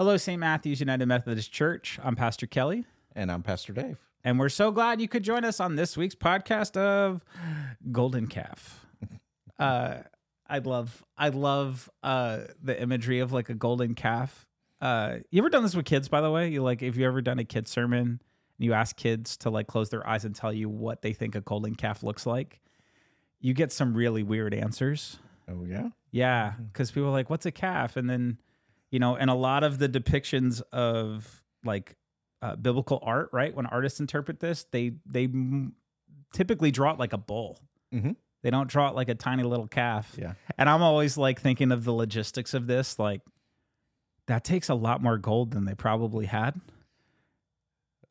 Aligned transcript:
Hello, 0.00 0.16
St. 0.16 0.40
Matthew's 0.40 0.80
United 0.80 1.04
Methodist 1.04 1.52
Church. 1.52 1.98
I'm 2.02 2.16
Pastor 2.16 2.46
Kelly, 2.46 2.86
And 3.14 3.30
I'm 3.30 3.42
Pastor 3.42 3.74
Dave. 3.74 3.98
and 4.24 4.38
we're 4.38 4.48
so 4.48 4.70
glad 4.70 4.98
you 4.98 5.08
could 5.08 5.22
join 5.22 5.44
us 5.44 5.60
on 5.60 5.76
this 5.76 5.94
week's 5.94 6.14
podcast 6.14 6.74
of 6.74 7.22
Golden 7.92 8.26
Calf. 8.26 8.86
Uh, 9.58 9.98
I 10.48 10.60
love, 10.60 11.04
I 11.18 11.28
love 11.28 11.90
uh, 12.02 12.44
the 12.62 12.80
imagery 12.80 13.20
of 13.20 13.30
like 13.30 13.50
a 13.50 13.54
golden 13.54 13.94
calf. 13.94 14.46
Uh, 14.80 15.16
you 15.30 15.42
ever 15.42 15.50
done 15.50 15.62
this 15.64 15.74
with 15.76 15.84
kids, 15.84 16.08
by 16.08 16.22
the 16.22 16.30
way? 16.30 16.48
You 16.48 16.62
like, 16.62 16.80
if 16.80 16.96
you 16.96 17.06
ever 17.06 17.20
done 17.20 17.38
a 17.38 17.44
kid 17.44 17.68
sermon 17.68 17.98
and 18.00 18.20
you 18.56 18.72
ask 18.72 18.96
kids 18.96 19.36
to 19.36 19.50
like 19.50 19.66
close 19.66 19.90
their 19.90 20.06
eyes 20.08 20.24
and 20.24 20.34
tell 20.34 20.50
you 20.50 20.70
what 20.70 21.02
they 21.02 21.12
think 21.12 21.34
a 21.34 21.42
golden 21.42 21.74
calf 21.74 22.02
looks 22.02 22.24
like, 22.24 22.58
you 23.38 23.52
get 23.52 23.70
some 23.70 23.92
really 23.94 24.22
weird 24.22 24.54
answers. 24.54 25.18
Oh, 25.46 25.66
yeah? 25.66 25.90
Yeah, 26.10 26.54
because 26.72 26.90
people 26.90 27.10
are 27.10 27.12
like, 27.12 27.28
"What's 27.28 27.44
a 27.44 27.52
calf?" 27.52 27.98
And 27.98 28.08
then, 28.08 28.38
you 28.90 28.98
know, 28.98 29.16
and 29.16 29.30
a 29.30 29.34
lot 29.34 29.62
of 29.64 29.78
the 29.78 29.88
depictions 29.88 30.62
of 30.72 31.42
like 31.64 31.96
uh, 32.42 32.56
biblical 32.56 32.98
art, 33.02 33.30
right? 33.32 33.54
When 33.54 33.66
artists 33.66 34.00
interpret 34.00 34.40
this, 34.40 34.64
they 34.72 34.92
they 35.06 35.24
m- 35.24 35.74
typically 36.32 36.70
draw 36.70 36.92
it 36.92 36.98
like 36.98 37.12
a 37.12 37.18
bull. 37.18 37.60
Mhm. 37.94 38.16
They 38.42 38.50
don't 38.50 38.68
draw 38.70 38.88
it 38.88 38.94
like 38.94 39.08
a 39.10 39.14
tiny 39.14 39.42
little 39.42 39.66
calf. 39.68 40.16
Yeah. 40.18 40.32
And 40.56 40.68
I'm 40.70 40.80
always 40.82 41.18
like 41.18 41.40
thinking 41.40 41.72
of 41.72 41.84
the 41.84 41.92
logistics 41.92 42.54
of 42.54 42.66
this, 42.66 42.98
like 42.98 43.20
that 44.28 44.44
takes 44.44 44.68
a 44.70 44.74
lot 44.74 45.02
more 45.02 45.18
gold 45.18 45.50
than 45.52 45.64
they 45.66 45.74
probably 45.74 46.24
had. 46.26 46.58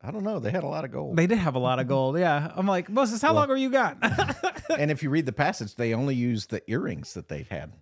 I 0.02 0.10
don't 0.10 0.22
know. 0.24 0.38
They 0.38 0.50
had 0.50 0.64
a 0.64 0.68
lot 0.68 0.84
of 0.84 0.92
gold. 0.92 1.16
They 1.16 1.26
did 1.26 1.38
have 1.38 1.56
a 1.56 1.58
lot 1.58 1.78
of 1.78 1.86
gold. 1.88 2.18
Yeah. 2.18 2.52
I'm 2.54 2.66
like, 2.66 2.88
Moses, 2.88 3.20
how 3.20 3.28
Well- 3.34 3.42
long 3.42 3.48
were 3.48 3.56
you 3.56 3.70
got? 3.70 3.98
and 4.78 4.90
if 4.90 5.02
you 5.02 5.10
read 5.10 5.26
the 5.26 5.32
passage, 5.32 5.74
they 5.74 5.92
only 5.92 6.14
used 6.14 6.50
the 6.50 6.62
earrings 6.70 7.12
that 7.14 7.28
they 7.28 7.42
had. 7.50 7.72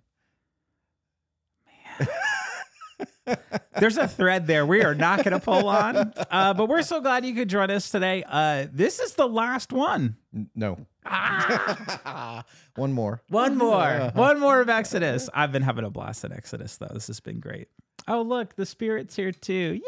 There's 3.80 3.96
a 3.96 4.08
thread 4.08 4.46
there 4.46 4.66
we 4.66 4.82
are 4.82 4.94
not 4.94 5.18
going 5.24 5.32
to 5.32 5.40
pull 5.40 5.68
on, 5.68 6.12
uh, 6.30 6.54
but 6.54 6.68
we're 6.68 6.82
so 6.82 7.00
glad 7.00 7.24
you 7.24 7.34
could 7.34 7.48
join 7.48 7.70
us 7.70 7.90
today. 7.90 8.24
Uh, 8.26 8.66
this 8.72 8.98
is 9.00 9.14
the 9.14 9.26
last 9.28 9.72
one. 9.72 10.16
No. 10.54 10.86
Ah, 11.06 12.44
One 12.76 12.92
more. 12.92 13.22
one 13.28 13.56
more, 13.56 14.10
one 14.14 14.38
more 14.40 14.60
of 14.60 14.68
Exodus. 14.68 15.28
I've 15.32 15.52
been 15.52 15.62
having 15.62 15.84
a 15.84 15.90
blast 15.90 16.24
at 16.24 16.32
Exodus, 16.32 16.76
though. 16.76 16.90
This 16.92 17.06
has 17.08 17.20
been 17.20 17.40
great. 17.40 17.68
Oh, 18.06 18.22
look, 18.22 18.54
the 18.56 18.66
spirit's 18.66 19.16
here 19.16 19.32
too. 19.32 19.80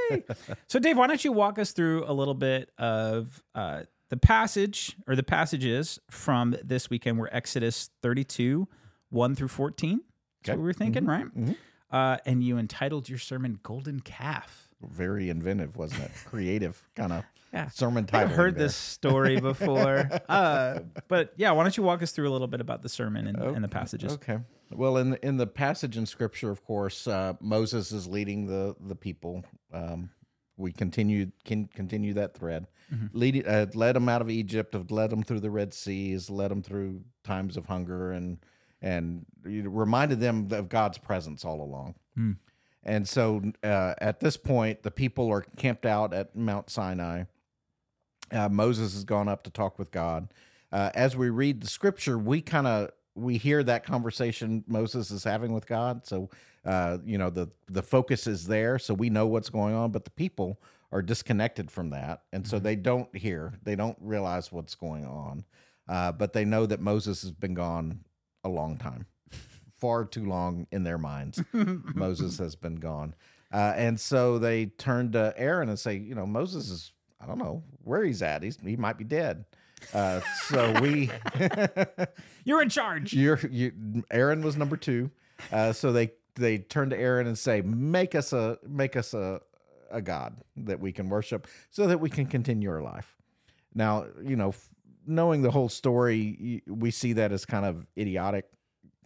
Yay! 0.00 0.24
so, 0.68 0.78
Dave, 0.78 0.96
why 0.96 1.06
don't 1.06 1.24
you 1.24 1.32
walk 1.32 1.58
us 1.58 1.72
through 1.72 2.04
a 2.06 2.12
little 2.12 2.34
bit 2.34 2.70
of 2.78 3.42
uh, 3.54 3.82
the 4.10 4.16
passage 4.16 4.96
or 5.08 5.16
the 5.16 5.22
passages 5.22 5.98
from 6.10 6.56
this 6.64 6.90
weekend? 6.90 7.18
We're 7.18 7.28
Exodus 7.32 7.90
32, 8.02 8.68
1 9.10 9.34
through 9.34 9.48
14. 9.48 9.98
That's 9.98 10.50
Okay. 10.50 10.52
what 10.56 10.62
we 10.62 10.66
were 10.66 10.72
thinking, 10.74 11.06
right? 11.06 11.26
mhm. 11.34 11.56
Uh, 11.94 12.16
and 12.26 12.42
you 12.42 12.58
entitled 12.58 13.08
your 13.08 13.18
sermon 13.18 13.60
Golden 13.62 14.00
Calf. 14.00 14.68
Very 14.82 15.30
inventive, 15.30 15.76
wasn't 15.76 16.02
it? 16.02 16.10
Creative 16.26 16.76
kind 16.96 17.12
of 17.12 17.24
Yeah. 17.52 17.68
sermon 17.68 18.04
title. 18.04 18.30
I've 18.30 18.34
heard 18.36 18.56
this 18.58 18.74
story 18.74 19.38
before. 19.52 20.10
uh, 20.28 20.80
but 21.06 21.32
yeah, 21.36 21.52
why 21.52 21.62
don't 21.62 21.76
you 21.76 21.84
walk 21.84 22.02
us 22.02 22.10
through 22.10 22.28
a 22.28 22.32
little 22.32 22.48
bit 22.48 22.60
about 22.60 22.82
the 22.82 22.88
sermon 22.88 23.28
and, 23.28 23.38
and 23.38 23.62
the 23.62 23.68
passages? 23.68 24.12
Okay. 24.14 24.38
Well, 24.72 24.96
in 24.96 25.10
the, 25.10 25.24
in 25.24 25.36
the 25.36 25.46
passage 25.46 25.96
in 25.96 26.04
Scripture, 26.04 26.50
of 26.50 26.64
course, 26.64 27.06
uh, 27.06 27.34
Moses 27.40 27.92
is 27.92 28.08
leading 28.08 28.46
the 28.46 28.74
the 28.84 28.96
people. 28.96 29.44
Um, 29.72 30.10
we 30.56 30.72
continue 30.72 31.30
can 31.44 31.68
continue 31.68 32.12
that 32.14 32.34
thread. 32.34 32.66
Lead, 33.12 33.46
uh, 33.46 33.66
led 33.74 33.94
them 33.96 34.08
out 34.08 34.20
of 34.20 34.30
Egypt, 34.30 34.74
have 34.74 34.90
led 34.90 35.10
them 35.10 35.22
through 35.22 35.40
the 35.40 35.50
Red 35.50 35.72
Seas, 35.74 36.30
led 36.30 36.50
them 36.50 36.62
through 36.62 37.02
times 37.24 37.56
of 37.56 37.66
hunger, 37.66 38.10
and 38.12 38.38
and 38.84 39.24
reminded 39.42 40.20
them 40.20 40.48
of 40.52 40.68
God's 40.68 40.98
presence 40.98 41.42
all 41.42 41.62
along. 41.62 41.94
Mm. 42.16 42.36
And 42.84 43.08
so, 43.08 43.40
uh, 43.62 43.94
at 43.98 44.20
this 44.20 44.36
point, 44.36 44.82
the 44.82 44.90
people 44.90 45.30
are 45.30 45.40
camped 45.56 45.86
out 45.86 46.12
at 46.12 46.36
Mount 46.36 46.68
Sinai. 46.68 47.24
Uh, 48.30 48.50
Moses 48.50 48.92
has 48.92 49.04
gone 49.04 49.26
up 49.26 49.42
to 49.44 49.50
talk 49.50 49.78
with 49.78 49.90
God. 49.90 50.28
Uh, 50.70 50.90
as 50.94 51.16
we 51.16 51.30
read 51.30 51.62
the 51.62 51.66
scripture, 51.66 52.18
we 52.18 52.42
kind 52.42 52.66
of 52.66 52.90
we 53.14 53.38
hear 53.38 53.62
that 53.62 53.86
conversation 53.86 54.64
Moses 54.66 55.10
is 55.10 55.24
having 55.24 55.54
with 55.54 55.66
God. 55.66 56.06
So, 56.06 56.28
uh, 56.66 56.98
you 57.06 57.16
know, 57.16 57.30
the 57.30 57.48
the 57.68 57.82
focus 57.82 58.26
is 58.26 58.46
there, 58.46 58.78
so 58.78 58.92
we 58.92 59.08
know 59.08 59.26
what's 59.26 59.48
going 59.48 59.74
on. 59.74 59.92
But 59.92 60.04
the 60.04 60.10
people 60.10 60.60
are 60.92 61.00
disconnected 61.00 61.70
from 61.70 61.88
that, 61.90 62.24
and 62.34 62.46
so 62.46 62.58
they 62.58 62.76
don't 62.76 63.16
hear, 63.16 63.54
they 63.62 63.76
don't 63.76 63.96
realize 63.98 64.52
what's 64.52 64.74
going 64.74 65.06
on. 65.06 65.44
Uh, 65.88 66.12
but 66.12 66.34
they 66.34 66.44
know 66.44 66.66
that 66.66 66.80
Moses 66.80 67.22
has 67.22 67.30
been 67.30 67.54
gone 67.54 68.00
a 68.44 68.48
long 68.48 68.76
time, 68.76 69.06
far 69.76 70.04
too 70.04 70.24
long 70.24 70.66
in 70.70 70.84
their 70.84 70.98
minds. 70.98 71.42
Moses 71.52 72.38
has 72.38 72.54
been 72.54 72.76
gone. 72.76 73.14
Uh, 73.52 73.72
and 73.76 73.98
so 74.00 74.38
they 74.38 74.66
turn 74.66 75.12
to 75.12 75.32
Aaron 75.36 75.68
and 75.68 75.78
say, 75.78 75.96
you 75.96 76.14
know, 76.14 76.26
Moses 76.26 76.70
is, 76.70 76.92
I 77.20 77.26
don't 77.26 77.38
know 77.38 77.62
where 77.84 78.04
he's 78.04 78.20
at. 78.22 78.42
He's, 78.42 78.58
he 78.60 78.76
might 78.76 78.98
be 78.98 79.04
dead. 79.04 79.44
Uh, 79.92 80.20
so 80.46 80.72
we, 80.80 81.10
You're 82.44 82.62
in 82.62 82.68
charge. 82.68 83.12
you're, 83.12 83.38
you, 83.50 84.02
Aaron 84.10 84.42
was 84.42 84.56
number 84.56 84.76
two. 84.76 85.10
Uh, 85.52 85.72
so 85.72 85.92
they, 85.92 86.12
they 86.36 86.58
turn 86.58 86.90
to 86.90 86.98
Aaron 86.98 87.26
and 87.26 87.38
say, 87.38 87.60
make 87.60 88.14
us 88.14 88.32
a, 88.32 88.58
make 88.66 88.96
us 88.96 89.14
a, 89.14 89.40
a 89.90 90.02
God 90.02 90.36
that 90.56 90.80
we 90.80 90.90
can 90.90 91.08
worship 91.08 91.46
so 91.70 91.86
that 91.86 92.00
we 92.00 92.10
can 92.10 92.26
continue 92.26 92.70
our 92.70 92.82
life. 92.82 93.16
Now, 93.74 94.06
you 94.22 94.36
know, 94.36 94.54
knowing 95.06 95.42
the 95.42 95.50
whole 95.50 95.68
story, 95.68 96.62
we 96.66 96.90
see 96.90 97.12
that 97.14 97.32
as 97.32 97.44
kind 97.44 97.64
of 97.64 97.86
idiotic, 97.96 98.46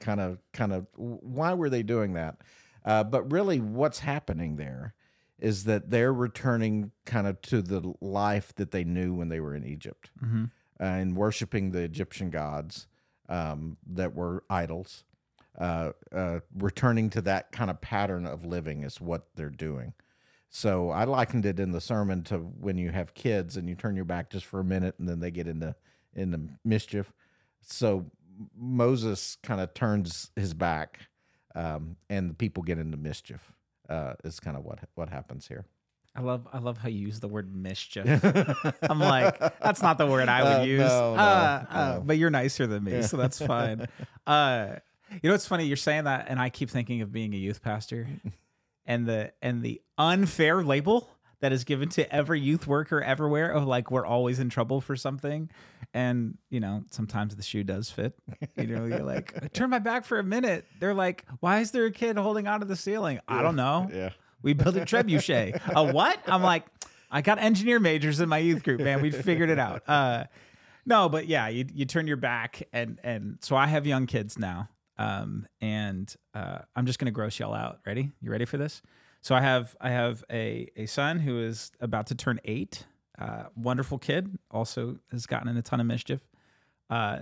kind 0.00 0.20
of, 0.20 0.38
kind 0.52 0.72
of, 0.72 0.86
why 0.94 1.54
were 1.54 1.70
they 1.70 1.82
doing 1.82 2.14
that? 2.14 2.36
Uh, 2.84 3.04
but 3.04 3.30
really, 3.32 3.60
what's 3.60 4.00
happening 4.00 4.56
there 4.56 4.94
is 5.38 5.64
that 5.64 5.90
they're 5.90 6.12
returning 6.12 6.90
kind 7.04 7.26
of 7.26 7.40
to 7.42 7.62
the 7.62 7.94
life 8.00 8.54
that 8.56 8.70
they 8.70 8.84
knew 8.84 9.14
when 9.14 9.28
they 9.28 9.40
were 9.40 9.54
in 9.54 9.64
Egypt 9.64 10.10
hmm 10.18 10.46
and 10.80 11.16
worshiping 11.16 11.72
the 11.72 11.80
Egyptian 11.80 12.30
gods 12.30 12.86
um, 13.28 13.76
that 13.84 14.14
were 14.14 14.44
idols. 14.48 15.02
Uh, 15.58 15.90
uh, 16.12 16.38
returning 16.56 17.10
to 17.10 17.20
that 17.20 17.50
kind 17.50 17.68
of 17.68 17.80
pattern 17.80 18.24
of 18.24 18.44
living 18.44 18.84
is 18.84 19.00
what 19.00 19.26
they're 19.34 19.50
doing. 19.50 19.92
So 20.50 20.90
I 20.90 21.04
likened 21.04 21.44
it 21.46 21.60
in 21.60 21.72
the 21.72 21.80
sermon 21.80 22.22
to 22.24 22.38
when 22.38 22.78
you 22.78 22.90
have 22.90 23.14
kids 23.14 23.56
and 23.56 23.68
you 23.68 23.74
turn 23.74 23.96
your 23.96 24.04
back 24.06 24.30
just 24.30 24.46
for 24.46 24.60
a 24.60 24.64
minute 24.64 24.94
and 24.98 25.08
then 25.08 25.20
they 25.20 25.30
get 25.30 25.46
into 25.46 25.74
into 26.14 26.40
mischief. 26.64 27.12
So 27.60 28.06
Moses 28.56 29.36
kind 29.42 29.60
of 29.60 29.74
turns 29.74 30.30
his 30.36 30.54
back, 30.54 31.00
um, 31.54 31.96
and 32.08 32.30
the 32.30 32.34
people 32.34 32.62
get 32.62 32.78
into 32.78 32.96
mischief. 32.96 33.52
Uh, 33.88 34.12
is 34.24 34.38
kind 34.38 34.56
of 34.56 34.64
what 34.64 34.78
what 34.94 35.08
happens 35.08 35.48
here. 35.48 35.64
I 36.14 36.20
love 36.22 36.46
I 36.52 36.58
love 36.58 36.78
how 36.78 36.88
you 36.88 36.98
use 37.00 37.20
the 37.20 37.28
word 37.28 37.54
mischief. 37.54 38.06
I'm 38.82 38.98
like, 39.00 39.38
that's 39.60 39.82
not 39.82 39.98
the 39.98 40.06
word 40.06 40.28
I 40.28 40.42
would 40.42 40.60
Uh, 40.62 40.64
use. 40.64 40.80
no, 40.80 41.14
no, 41.14 41.20
Uh, 41.22 41.64
uh, 41.70 41.94
no. 41.96 42.02
but 42.04 42.18
you're 42.18 42.30
nicer 42.30 42.66
than 42.66 42.84
me, 42.84 43.02
so 43.02 43.16
that's 43.16 43.38
fine. 43.44 43.86
Uh, 44.26 44.76
you 45.10 45.20
know 45.30 45.32
what's 45.32 45.46
funny? 45.48 45.64
You're 45.64 45.78
saying 45.78 46.04
that, 46.04 46.26
and 46.28 46.38
I 46.38 46.50
keep 46.50 46.68
thinking 46.68 47.00
of 47.00 47.10
being 47.10 47.32
a 47.32 47.36
youth 47.38 47.62
pastor, 47.62 48.06
and 48.88 49.06
the 49.06 49.32
and 49.40 49.62
the 49.62 49.80
unfair 49.96 50.64
label 50.64 51.08
that 51.40 51.52
is 51.52 51.62
given 51.62 51.88
to 51.90 52.12
every 52.12 52.40
youth 52.40 52.66
worker 52.66 53.00
everywhere 53.00 53.50
of 53.50 53.64
like 53.64 53.92
we're 53.92 54.04
always 54.06 54.40
in 54.40 54.48
trouble 54.48 54.80
for 54.80 54.96
something, 54.96 55.48
and 55.94 56.36
you 56.50 56.58
know 56.58 56.82
sometimes 56.90 57.36
the 57.36 57.42
shoe 57.44 57.62
does 57.62 57.90
fit. 57.90 58.18
You 58.56 58.66
know, 58.66 58.86
you're 58.86 59.04
like, 59.04 59.52
turn 59.52 59.70
my 59.70 59.78
back 59.78 60.04
for 60.04 60.18
a 60.18 60.24
minute. 60.24 60.64
They're 60.80 60.94
like, 60.94 61.24
why 61.38 61.60
is 61.60 61.70
there 61.70 61.84
a 61.84 61.92
kid 61.92 62.16
holding 62.16 62.48
onto 62.48 62.66
the 62.66 62.74
ceiling? 62.74 63.20
I 63.28 63.42
don't 63.42 63.56
know. 63.56 63.88
Yeah. 63.92 64.10
We 64.42 64.54
built 64.54 64.76
a 64.76 64.80
trebuchet. 64.80 65.60
a 65.74 65.92
what? 65.92 66.18
I'm 66.26 66.42
like, 66.42 66.64
I 67.10 67.22
got 67.22 67.38
engineer 67.38 67.80
majors 67.80 68.20
in 68.20 68.28
my 68.28 68.38
youth 68.38 68.62
group, 68.62 68.80
man. 68.80 69.02
We 69.02 69.10
figured 69.10 69.50
it 69.50 69.58
out. 69.58 69.82
Uh, 69.88 70.24
no, 70.86 71.08
but 71.08 71.28
yeah, 71.28 71.48
you 71.48 71.66
you 71.72 71.84
turn 71.84 72.06
your 72.06 72.16
back, 72.16 72.62
and 72.72 72.98
and 73.04 73.38
so 73.42 73.54
I 73.56 73.66
have 73.66 73.86
young 73.86 74.06
kids 74.06 74.38
now, 74.38 74.70
um, 74.98 75.46
and 75.60 76.12
uh, 76.34 76.58
I'm 76.76 76.86
just 76.86 76.98
gonna 76.98 77.10
gross 77.10 77.38
y'all 77.38 77.54
out. 77.54 77.80
Ready? 77.86 78.10
You 78.20 78.30
ready 78.30 78.44
for 78.44 78.56
this? 78.58 78.82
So 79.20 79.34
I 79.34 79.40
have 79.40 79.76
I 79.80 79.90
have 79.90 80.24
a 80.30 80.68
a 80.76 80.86
son 80.86 81.18
who 81.20 81.40
is 81.40 81.72
about 81.80 82.06
to 82.08 82.14
turn 82.14 82.40
eight. 82.44 82.86
Uh, 83.18 83.44
wonderful 83.56 83.98
kid. 83.98 84.38
Also 84.50 84.98
has 85.10 85.26
gotten 85.26 85.48
in 85.48 85.56
a 85.56 85.62
ton 85.62 85.80
of 85.80 85.86
mischief. 85.86 86.20
Uh, 86.88 87.20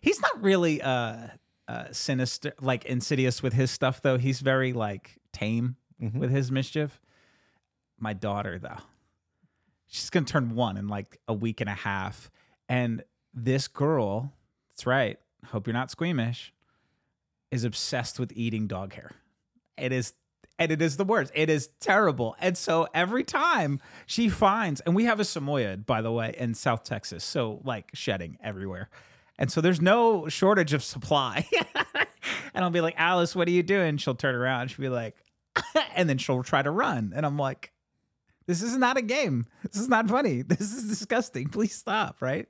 he's 0.00 0.20
not 0.20 0.42
really 0.42 0.80
uh, 0.80 1.26
uh, 1.68 1.84
sinister, 1.92 2.52
like 2.60 2.84
insidious 2.86 3.42
with 3.42 3.52
his 3.52 3.70
stuff, 3.70 4.00
though. 4.02 4.16
He's 4.18 4.40
very 4.40 4.72
like 4.72 5.18
tame 5.32 5.76
Mhm. 6.00 6.14
with 6.14 6.30
his 6.30 6.50
mischief. 6.50 7.00
My 8.00 8.12
daughter, 8.14 8.58
though, 8.58 8.78
she's 9.88 10.08
gonna 10.10 10.24
turn 10.26 10.54
one 10.54 10.76
in 10.76 10.88
like 10.88 11.18
a 11.28 11.34
week 11.34 11.60
and 11.60 11.68
a 11.68 11.74
half, 11.74 12.30
and 12.68 13.02
this 13.34 13.68
girl, 13.68 14.32
that's 14.70 14.86
right. 14.86 15.18
Hope 15.46 15.66
you're 15.66 15.74
not 15.74 15.90
squeamish. 15.90 16.52
Is 17.50 17.64
obsessed 17.64 18.18
with 18.20 18.32
eating 18.34 18.66
dog 18.66 18.92
hair. 18.94 19.12
It 19.76 19.92
is 19.92 20.14
and 20.58 20.72
it 20.72 20.82
is 20.82 20.96
the 20.96 21.04
worst. 21.04 21.32
It 21.34 21.48
is 21.48 21.68
terrible. 21.80 22.34
And 22.40 22.58
so 22.58 22.88
every 22.92 23.22
time 23.22 23.80
she 24.06 24.28
finds, 24.28 24.80
and 24.80 24.94
we 24.94 25.04
have 25.04 25.20
a 25.20 25.24
Samoyed, 25.24 25.86
by 25.86 26.02
the 26.02 26.10
way, 26.10 26.34
in 26.36 26.54
South 26.54 26.82
Texas, 26.82 27.22
so 27.24 27.60
like 27.64 27.90
shedding 27.94 28.38
everywhere. 28.42 28.90
And 29.38 29.52
so 29.52 29.60
there's 29.60 29.80
no 29.80 30.28
shortage 30.28 30.72
of 30.72 30.82
supply. 30.82 31.48
and 32.54 32.64
I'll 32.64 32.70
be 32.70 32.80
like, 32.80 32.94
Alice, 32.98 33.36
what 33.36 33.46
are 33.46 33.52
you 33.52 33.62
doing? 33.62 33.98
She'll 33.98 34.16
turn 34.16 34.34
around. 34.34 34.68
She'll 34.68 34.82
be 34.82 34.88
like, 34.88 35.14
and 35.94 36.08
then 36.08 36.18
she'll 36.18 36.42
try 36.42 36.60
to 36.60 36.70
run. 36.72 37.12
And 37.14 37.24
I'm 37.24 37.38
like, 37.38 37.72
this 38.48 38.60
is 38.60 38.76
not 38.76 38.96
a 38.96 39.02
game. 39.02 39.46
This 39.62 39.80
is 39.80 39.88
not 39.88 40.08
funny. 40.08 40.42
This 40.46 40.72
is 40.72 40.88
disgusting. 40.88 41.48
Please 41.48 41.74
stop. 41.74 42.20
Right. 42.20 42.48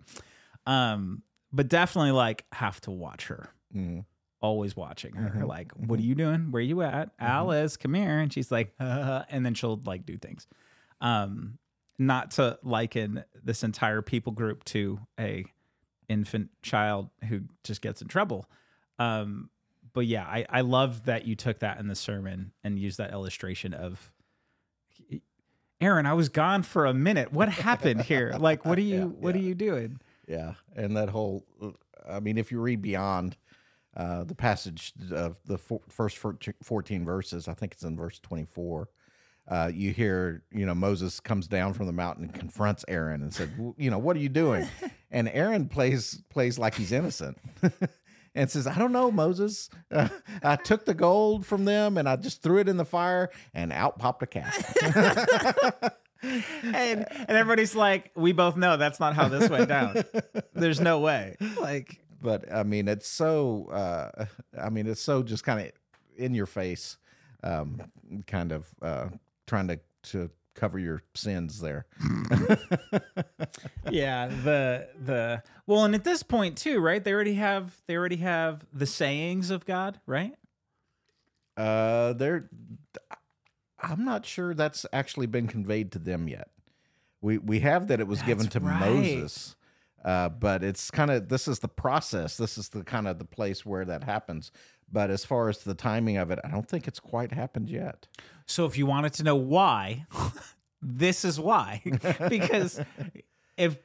Um, 0.67 1.23
but 1.53 1.69
definitely 1.69 2.13
like 2.13 2.47
have 2.53 2.81
to 2.83 2.91
watch 2.91 3.27
her. 3.27 3.51
Mhm. 3.77 4.07
Always 4.41 4.77
watching 4.77 5.15
her. 5.17 5.31
Mhm. 5.41 5.47
Like, 5.49 5.73
what 5.73 5.99
are 5.99 6.03
you 6.03 6.15
doing? 6.15 6.51
Where 6.53 6.61
are 6.61 6.63
you 6.63 6.83
at? 6.83 7.11
Alice, 7.19 7.77
come 7.77 7.95
here. 7.95 8.21
And 8.21 8.33
she's 8.33 8.53
like, 8.53 8.73
and 8.79 9.45
then 9.45 9.55
she'll 9.55 9.81
like 9.85 10.07
do 10.07 10.17
things. 10.17 10.47
Um, 11.01 11.59
not 11.99 12.31
to 12.33 12.59
liken 12.63 13.25
this 13.43 13.65
entire 13.65 14.03
people 14.03 14.33
group 14.33 14.63
to 14.65 15.01
a 15.19 15.45
infant 16.09 16.51
child 16.63 17.11
who 17.29 17.41
just 17.65 17.83
gets 17.83 18.01
in 18.01 18.07
trouble. 18.09 18.47
Um, 19.01 19.51
but 19.93 20.07
yeah, 20.07 20.25
I, 20.25 20.47
I 20.49 20.61
love 20.61 21.07
that 21.07 21.27
you 21.27 21.35
took 21.35 21.59
that 21.59 21.81
in 21.81 21.89
the 21.89 21.95
sermon 21.97 22.53
and 22.63 22.79
used 22.79 22.99
that 22.99 23.13
illustration 23.13 23.75
of 23.75 24.13
Aaron, 25.81 26.07
I 26.07 26.15
was 26.15 26.29
gone 26.29 26.63
for 26.65 26.87
a 26.87 26.95
minute. 26.95 27.33
What 27.33 27.49
happened 27.49 28.03
here? 28.03 28.35
Like, 28.39 28.65
what 28.65 28.79
are 28.79 28.83
you, 28.83 28.97
Yeah, 28.99 29.05
what 29.05 29.35
are 29.37 29.41
you 29.41 29.55
doing? 29.55 30.01
Yeah, 30.27 30.55
and 30.75 30.97
that 30.97 31.09
whole, 31.09 31.45
I 32.09 32.19
mean, 32.21 32.37
if 32.37 32.51
you 32.51 32.61
read 32.61 32.83
beyond 32.83 33.37
uh, 33.99 34.25
the 34.25 34.35
passage 34.35 34.93
of 35.13 35.37
the 35.45 35.59
fo- 35.59 35.83
first 35.89 36.17
14 36.63 37.05
verses, 37.05 37.49
I 37.49 37.53
think 37.55 37.73
it's 37.73 37.83
in 37.83 37.97
verse 37.97 38.19
24, 38.21 38.89
uh, 39.49 39.71
you 39.75 39.93
hear, 39.93 40.43
you 40.53 40.65
know, 40.65 40.75
Moses 40.75 41.21
comes 41.21 41.49
down 41.49 41.73
from 41.75 41.87
the 41.87 41.93
mountain 41.93 42.25
and 42.25 42.35
confronts 42.35 42.85
Aaron 42.87 43.23
and 43.23 43.35
said, 43.35 43.51
"W- 43.57 43.75
you 43.79 43.91
know, 43.91 43.99
what 43.99 44.15
are 44.17 44.21
you 44.21 44.29
doing? 44.29 44.67
And 45.11 45.27
Aaron 45.31 45.69
plays 45.69 46.21
plays 46.29 46.59
like 46.59 46.75
he's 46.75 46.93
innocent. 46.93 47.39
And 48.35 48.49
says, 48.49 48.67
I 48.69 48.79
don't 48.79 48.93
know, 48.93 49.11
Moses. 49.11 49.69
Uh, 49.91 50.09
I 50.45 50.55
took 50.57 50.85
the 50.85 50.95
gold 50.95 51.45
from 51.45 51.65
them 51.65 51.97
and 51.97 52.07
I 52.09 52.15
just 52.15 52.41
threw 52.43 52.59
it 52.59 52.69
in 52.69 52.77
the 52.77 52.85
fire, 52.85 53.31
and 53.53 53.73
out 53.73 53.99
popped 53.99 54.23
a 54.23 54.27
calf. 54.27 54.55
And 56.21 57.07
and 57.11 57.31
everybody's 57.31 57.75
like, 57.75 58.11
we 58.15 58.33
both 58.33 58.57
know 58.57 58.77
that's 58.77 59.01
not 59.01 59.15
how 59.17 59.29
this 59.29 59.49
went 59.49 59.69
down. 59.69 60.05
There's 60.53 60.81
no 60.81 61.01
way. 61.01 61.37
Like, 61.59 62.01
but 62.21 62.53
I 62.53 62.63
mean, 62.63 62.89
it's 62.89 63.09
so. 63.09 63.69
Uh, 63.71 64.27
I 64.61 64.71
mean, 64.71 64.87
it's 64.87 65.01
so 65.01 65.23
just 65.23 65.45
kind 65.45 65.61
of 65.61 65.73
in 66.17 66.35
your 66.35 66.47
face, 66.47 66.97
um, 67.43 67.81
kind 68.27 68.53
of 68.53 68.67
uh, 68.83 69.09
trying 69.47 69.69
to 69.69 69.81
to 70.05 70.31
cover 70.59 70.79
your 70.79 71.03
sins 71.15 71.61
there. 71.61 71.87
yeah, 73.91 74.27
the 74.27 74.89
the 75.05 75.43
well, 75.67 75.85
and 75.85 75.95
at 75.95 76.05
this 76.05 76.23
point 76.23 76.59
too, 76.59 76.81
right? 76.81 77.03
They 77.03 77.13
already 77.13 77.35
have 77.35 77.81
they 77.87 77.97
already 77.97 78.17
have 78.17 78.67
the 78.73 78.87
sayings 78.87 79.51
of 79.51 79.65
God, 79.65 80.01
right? 80.07 80.35
Uh, 81.57 82.13
they're. 82.13 82.49
I'm 83.81 84.05
not 84.05 84.27
sure 84.27 84.55
that's 84.55 84.85
actually 84.93 85.27
been 85.27 85.47
conveyed 85.47 85.93
to 85.93 86.01
them 86.01 86.27
yet. 86.29 86.49
We 87.21 87.39
we 87.39 87.61
have 87.61 87.87
that 87.89 88.01
it 88.01 88.07
was 88.07 88.23
given 88.23 88.49
to 88.49 88.61
right. 88.61 88.81
Moses, 88.81 89.57
uh, 90.05 90.29
but 90.29 90.63
it's 90.63 90.91
kind 90.91 91.11
of 91.11 91.29
this 91.29 91.49
is 91.49 91.59
the 91.59 91.69
process. 91.69 92.37
This 92.37 92.59
is 92.59 92.69
the 92.69 92.85
kind 92.85 93.09
of 93.09 93.19
the 93.19 93.25
place 93.25 93.65
where 93.67 93.85
that 93.85 94.05
happens. 94.05 94.51
But 94.91 95.11
as 95.11 95.25
far 95.25 95.49
as 95.49 95.59
the 95.59 95.75
timing 95.75 96.17
of 96.17 96.31
it, 96.31 96.39
I 96.43 96.49
don't 96.49 96.67
think 96.67 96.89
it's 96.89 97.01
quite 97.01 97.33
happened 97.33 97.69
yet. 97.69 98.07
So 98.47 98.65
if 98.65 98.79
you 98.79 98.87
wanted 98.87 99.13
to 99.15 99.23
know 99.23 99.37
why, 99.37 100.07
this 100.83 101.25
is 101.25 101.39
why. 101.39 101.83
because 102.29 102.81
if 103.57 103.77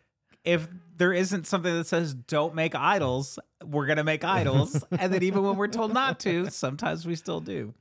if 0.46 0.68
there 0.96 1.12
isn't 1.14 1.48
something 1.48 1.74
that 1.74 1.88
says 1.88 2.14
don't 2.14 2.56
make 2.56 2.74
idols, 2.76 3.38
we're 3.66 3.86
gonna 3.86 4.04
make 4.04 4.24
idols, 4.24 4.82
and 4.92 5.14
then 5.14 5.24
even 5.24 5.44
when 5.44 5.58
we're 5.58 5.68
told 5.68 5.94
not 5.94 6.20
to, 6.22 6.50
sometimes 6.50 7.06
we 7.06 7.16
still 7.16 7.40
do. 7.42 7.74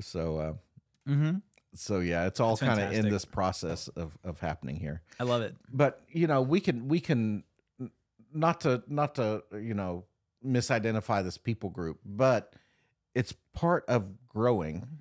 So. 0.00 0.38
Uh, 0.38 0.52
Mm-hmm. 1.08 1.36
so 1.72 2.00
yeah, 2.00 2.26
it's 2.26 2.40
all 2.40 2.56
kind 2.56 2.80
of 2.80 2.92
in 2.92 3.08
this 3.08 3.24
process 3.24 3.86
of 3.86 4.18
of 4.24 4.40
happening 4.40 4.74
here. 4.74 5.02
I 5.20 5.22
love 5.22 5.42
it. 5.42 5.54
But 5.72 6.00
you 6.10 6.26
know, 6.26 6.42
we 6.42 6.58
can 6.58 6.88
we 6.88 6.98
can 6.98 7.44
not 8.32 8.60
to 8.62 8.82
not 8.88 9.14
to 9.16 9.42
you 9.52 9.74
know 9.74 10.04
misidentify 10.44 11.22
this 11.24 11.38
people 11.38 11.70
group, 11.70 12.00
but 12.04 12.54
it's 13.14 13.32
part 13.52 13.84
of 13.88 14.26
growing. 14.28 15.00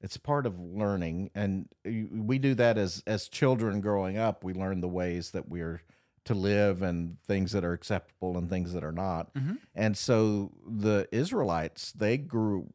It's 0.00 0.16
part 0.18 0.46
of 0.46 0.58
learning, 0.60 1.30
and 1.34 1.68
we 1.84 2.38
do 2.38 2.54
that 2.54 2.76
as 2.78 3.02
as 3.06 3.28
children 3.28 3.80
growing 3.80 4.18
up. 4.18 4.44
We 4.44 4.52
learn 4.52 4.80
the 4.80 4.88
ways 4.88 5.30
that 5.30 5.48
we're 5.48 5.82
to 6.24 6.34
live 6.34 6.82
and 6.82 7.16
things 7.22 7.52
that 7.52 7.64
are 7.64 7.72
acceptable 7.72 8.36
and 8.36 8.50
things 8.50 8.72
that 8.72 8.82
are 8.84 8.92
not. 8.92 9.32
Mhm. 9.34 9.58
And 9.74 9.96
so 9.96 10.52
the 10.66 11.08
Israelites, 11.12 11.92
they 11.92 12.18
grew 12.18 12.72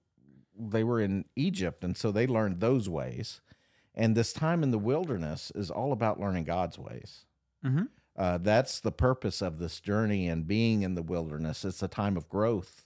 they 0.58 0.84
were 0.84 1.02
in 1.02 1.26
Egypt 1.36 1.84
and 1.84 1.98
so 1.98 2.12
they 2.12 2.28
learned 2.28 2.60
those 2.60 2.88
ways. 2.88 3.42
And 3.96 4.16
this 4.16 4.32
time 4.32 4.64
in 4.64 4.72
the 4.72 4.78
wilderness 4.80 5.52
is 5.56 5.70
all 5.72 5.92
about 5.92 6.20
learning 6.20 6.44
God's 6.46 6.78
ways. 6.80 7.26
Mhm. 7.64 7.90
Uh, 8.18 8.38
that's 8.38 8.80
the 8.80 8.92
purpose 8.92 9.42
of 9.42 9.58
this 9.58 9.80
journey 9.80 10.28
and 10.28 10.48
being 10.48 10.82
in 10.82 10.96
the 10.96 11.02
wilderness. 11.02 11.64
It's 11.64 11.82
a 11.82 11.88
time 11.88 12.18
of 12.18 12.28
growth 12.28 12.86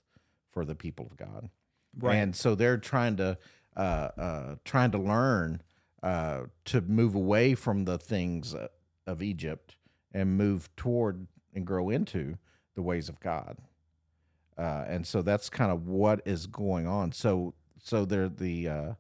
for 0.52 0.66
the 0.66 0.76
people 0.76 1.08
of 1.08 1.18
God. 1.18 1.50
Right. 1.98 2.16
And 2.16 2.36
so 2.36 2.56
they're 2.56 2.78
trying 2.78 3.18
to 3.18 3.38
uh, 3.76 4.10
uh, 4.18 4.56
trying 4.64 4.92
to 4.92 4.98
learn 4.98 5.62
uh, 6.04 6.44
to 6.66 6.82
move 6.82 7.16
away 7.16 7.56
from 7.56 7.86
the 7.86 7.98
things 7.98 8.54
uh, 8.54 8.68
of 9.08 9.22
Egypt 9.22 9.76
and 10.14 10.38
move 10.38 10.74
toward 10.76 11.28
and 11.54 11.66
grow 11.66 11.90
into 11.90 12.38
the 12.76 12.82
ways 12.82 13.10
of 13.10 13.20
God. 13.20 13.58
Uh, 14.58 14.86
and 14.88 15.06
so 15.06 15.22
that's 15.22 15.50
kind 15.50 15.72
of 15.72 15.88
what 15.88 16.22
is 16.26 16.48
going 16.48 16.88
on. 16.88 17.12
So 17.12 17.54
so 17.82 18.06
they're 18.06 18.30
the 18.30 18.68
uh, 18.68 18.94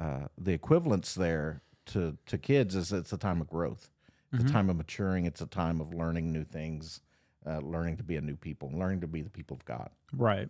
uh, 0.00 0.26
the 0.36 0.52
equivalence 0.52 1.14
there 1.14 1.62
to 1.86 2.16
to 2.26 2.38
kids 2.38 2.74
is 2.74 2.92
it's 2.92 3.12
a 3.12 3.18
time 3.18 3.40
of 3.40 3.48
growth. 3.48 3.90
It's 4.32 4.44
Mhm. 4.44 4.48
a 4.48 4.52
time 4.52 4.70
of 4.70 4.76
maturing. 4.76 5.24
It's 5.24 5.40
a 5.40 5.46
time 5.46 5.80
of 5.80 5.92
learning 5.94 6.32
new 6.32 6.44
things, 6.44 7.00
uh, 7.46 7.58
learning 7.60 7.96
to 7.98 8.02
be 8.02 8.16
a 8.16 8.20
new 8.20 8.36
people, 8.36 8.70
learning 8.72 9.00
to 9.02 9.06
be 9.06 9.22
the 9.22 9.30
people 9.30 9.56
of 9.56 9.64
God. 9.64 9.90
Right. 10.12 10.48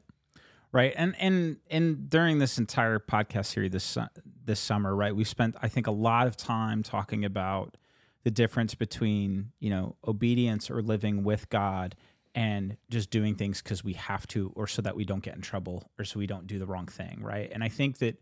Right. 0.72 0.92
And 0.96 1.14
and 1.20 1.58
and 1.70 2.10
during 2.10 2.38
this 2.38 2.58
entire 2.58 2.98
podcast 2.98 3.46
series 3.46 3.70
this 3.72 3.96
this 4.44 4.60
summer, 4.60 4.94
right, 4.94 5.14
we 5.14 5.24
spent 5.24 5.56
I 5.62 5.68
think 5.68 5.86
a 5.86 5.90
lot 5.92 6.26
of 6.26 6.36
time 6.36 6.82
talking 6.82 7.24
about 7.24 7.76
the 8.24 8.30
difference 8.30 8.74
between, 8.74 9.52
you 9.60 9.70
know, 9.70 9.96
obedience 10.06 10.70
or 10.70 10.82
living 10.82 11.22
with 11.22 11.48
God 11.48 11.94
and 12.34 12.76
just 12.90 13.10
doing 13.10 13.36
things 13.36 13.62
cuz 13.62 13.84
we 13.84 13.92
have 13.94 14.26
to 14.28 14.52
or 14.56 14.66
so 14.66 14.82
that 14.82 14.96
we 14.96 15.04
don't 15.04 15.22
get 15.22 15.36
in 15.36 15.40
trouble 15.40 15.90
or 15.98 16.04
so 16.04 16.18
we 16.18 16.26
don't 16.26 16.46
do 16.46 16.58
the 16.58 16.66
wrong 16.66 16.86
thing, 16.86 17.22
right? 17.22 17.50
And 17.52 17.62
I 17.62 17.68
think 17.68 17.98
that 17.98 18.20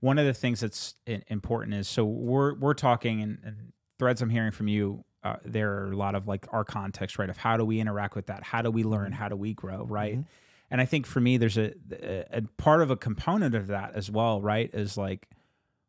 one 0.00 0.18
of 0.18 0.26
the 0.26 0.34
things 0.34 0.60
that's 0.60 0.96
important 1.06 1.74
is 1.74 1.88
so 1.88 2.04
we're 2.04 2.54
we're 2.54 2.74
talking 2.74 3.22
and, 3.22 3.38
and 3.44 3.72
threads 3.98 4.22
I'm 4.22 4.30
hearing 4.30 4.52
from 4.52 4.68
you 4.68 5.04
uh, 5.22 5.36
there 5.44 5.72
are 5.78 5.92
a 5.92 5.96
lot 5.96 6.14
of 6.14 6.28
like 6.28 6.46
our 6.52 6.64
context 6.64 7.18
right 7.18 7.30
of 7.30 7.38
how 7.38 7.56
do 7.56 7.64
we 7.64 7.80
interact 7.80 8.14
with 8.14 8.26
that? 8.26 8.42
How 8.42 8.60
do 8.60 8.70
we 8.70 8.84
learn? 8.84 9.10
How 9.12 9.28
do 9.28 9.36
we 9.36 9.54
grow 9.54 9.84
right? 9.86 10.16
Mhm. 10.18 10.24
and 10.70 10.80
I 10.80 10.84
think 10.86 11.06
for 11.06 11.20
me 11.20 11.36
there's 11.38 11.56
a, 11.58 11.72
a 11.92 12.38
a 12.38 12.42
part 12.58 12.82
of 12.82 12.90
a 12.90 12.96
component 12.96 13.54
of 13.54 13.68
that 13.68 13.94
as 13.94 14.10
well 14.10 14.40
right 14.42 14.68
is 14.74 14.96
like 14.98 15.28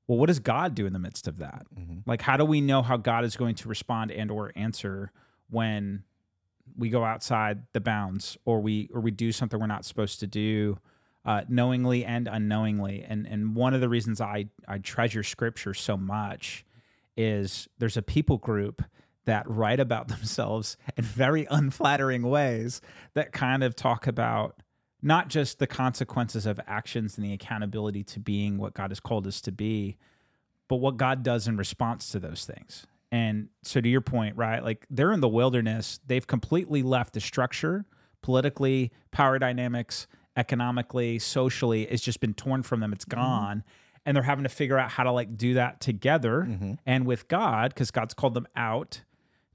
well 0.07 0.17
what 0.17 0.27
does 0.27 0.39
God 0.39 0.75
do 0.75 0.85
in 0.85 0.93
the 0.93 0.99
midst 0.99 1.27
of 1.27 1.37
that? 1.39 1.65
Mhm. 1.77 2.03
like 2.05 2.21
how 2.21 2.37
do 2.37 2.45
we 2.45 2.61
know 2.61 2.81
how 2.81 2.97
God 2.97 3.23
is 3.25 3.35
going 3.35 3.55
to 3.55 3.67
respond 3.69 4.11
and 4.11 4.31
or 4.31 4.51
answer 4.55 5.11
when 5.49 6.03
we 6.77 6.89
go 6.89 7.03
outside 7.03 7.63
the 7.73 7.79
bounds 7.81 8.37
or 8.45 8.59
we 8.61 8.89
or 8.93 8.99
we 9.01 9.11
do 9.11 9.31
something 9.31 9.59
we're 9.59 9.67
not 9.67 9.85
supposed 9.85 10.19
to 10.21 10.27
do 10.27 10.77
uh, 11.25 11.43
knowingly 11.47 12.03
and 12.05 12.27
unknowingly? 12.27 13.03
And 13.07 13.27
and 13.27 13.55
one 13.55 13.73
of 13.73 13.81
the 13.81 13.89
reasons 13.89 14.19
I 14.21 14.45
I 14.67 14.77
treasure 14.79 15.23
scripture 15.23 15.73
so 15.73 15.95
much 15.97 16.64
is 17.17 17.67
there's 17.77 17.97
a 17.97 18.01
people 18.01 18.37
group 18.37 18.83
that 19.25 19.49
write 19.49 19.79
about 19.79 20.07
themselves 20.09 20.77
in 20.97 21.03
very 21.03 21.47
unflattering 21.49 22.23
ways 22.23 22.81
that 23.13 23.31
kind 23.31 23.63
of 23.63 23.75
talk 23.75 24.07
about 24.07 24.61
not 25.01 25.27
just 25.27 25.59
the 25.59 25.67
consequences 25.67 26.45
of 26.45 26.59
actions 26.65 27.17
and 27.17 27.25
the 27.25 27.33
accountability 27.33 28.03
to 28.03 28.19
being 28.19 28.57
what 28.57 28.73
God 28.73 28.89
has 28.89 28.99
called 28.99 29.27
us 29.27 29.39
to 29.41 29.51
be, 29.51 29.97
but 30.67 30.77
what 30.77 30.97
God 30.97 31.21
does 31.21 31.47
in 31.47 31.57
response 31.57 32.09
to 32.11 32.19
those 32.19 32.45
things. 32.45 32.87
And 33.11 33.49
so, 33.61 33.79
to 33.79 33.87
your 33.87 34.01
point, 34.01 34.35
right? 34.35 34.63
Like 34.63 34.85
they're 34.89 35.13
in 35.13 35.21
the 35.21 35.29
wilderness, 35.29 35.99
they've 36.07 36.25
completely 36.25 36.81
left 36.81 37.13
the 37.13 37.21
structure 37.21 37.85
politically, 38.25 38.91
power 39.11 39.37
dynamics, 39.37 40.07
economically, 40.35 41.19
socially. 41.19 41.83
It's 41.83 42.01
just 42.01 42.19
been 42.19 42.33
torn 42.33 42.63
from 42.63 42.79
them, 42.79 42.91
it's 42.91 43.05
mm-hmm. 43.05 43.21
gone. 43.21 43.63
And 44.05 44.15
they're 44.15 44.23
having 44.23 44.43
to 44.43 44.49
figure 44.49 44.77
out 44.77 44.91
how 44.91 45.03
to 45.03 45.11
like 45.11 45.35
do 45.37 45.55
that 45.55 45.79
together 45.81 46.47
Mhm. 46.49 46.77
and 46.85 47.05
with 47.07 47.27
God, 47.27 47.73
because 47.73 47.89
God's 47.91 48.13
called 48.13 48.33
them 48.35 48.47
out 48.55 49.01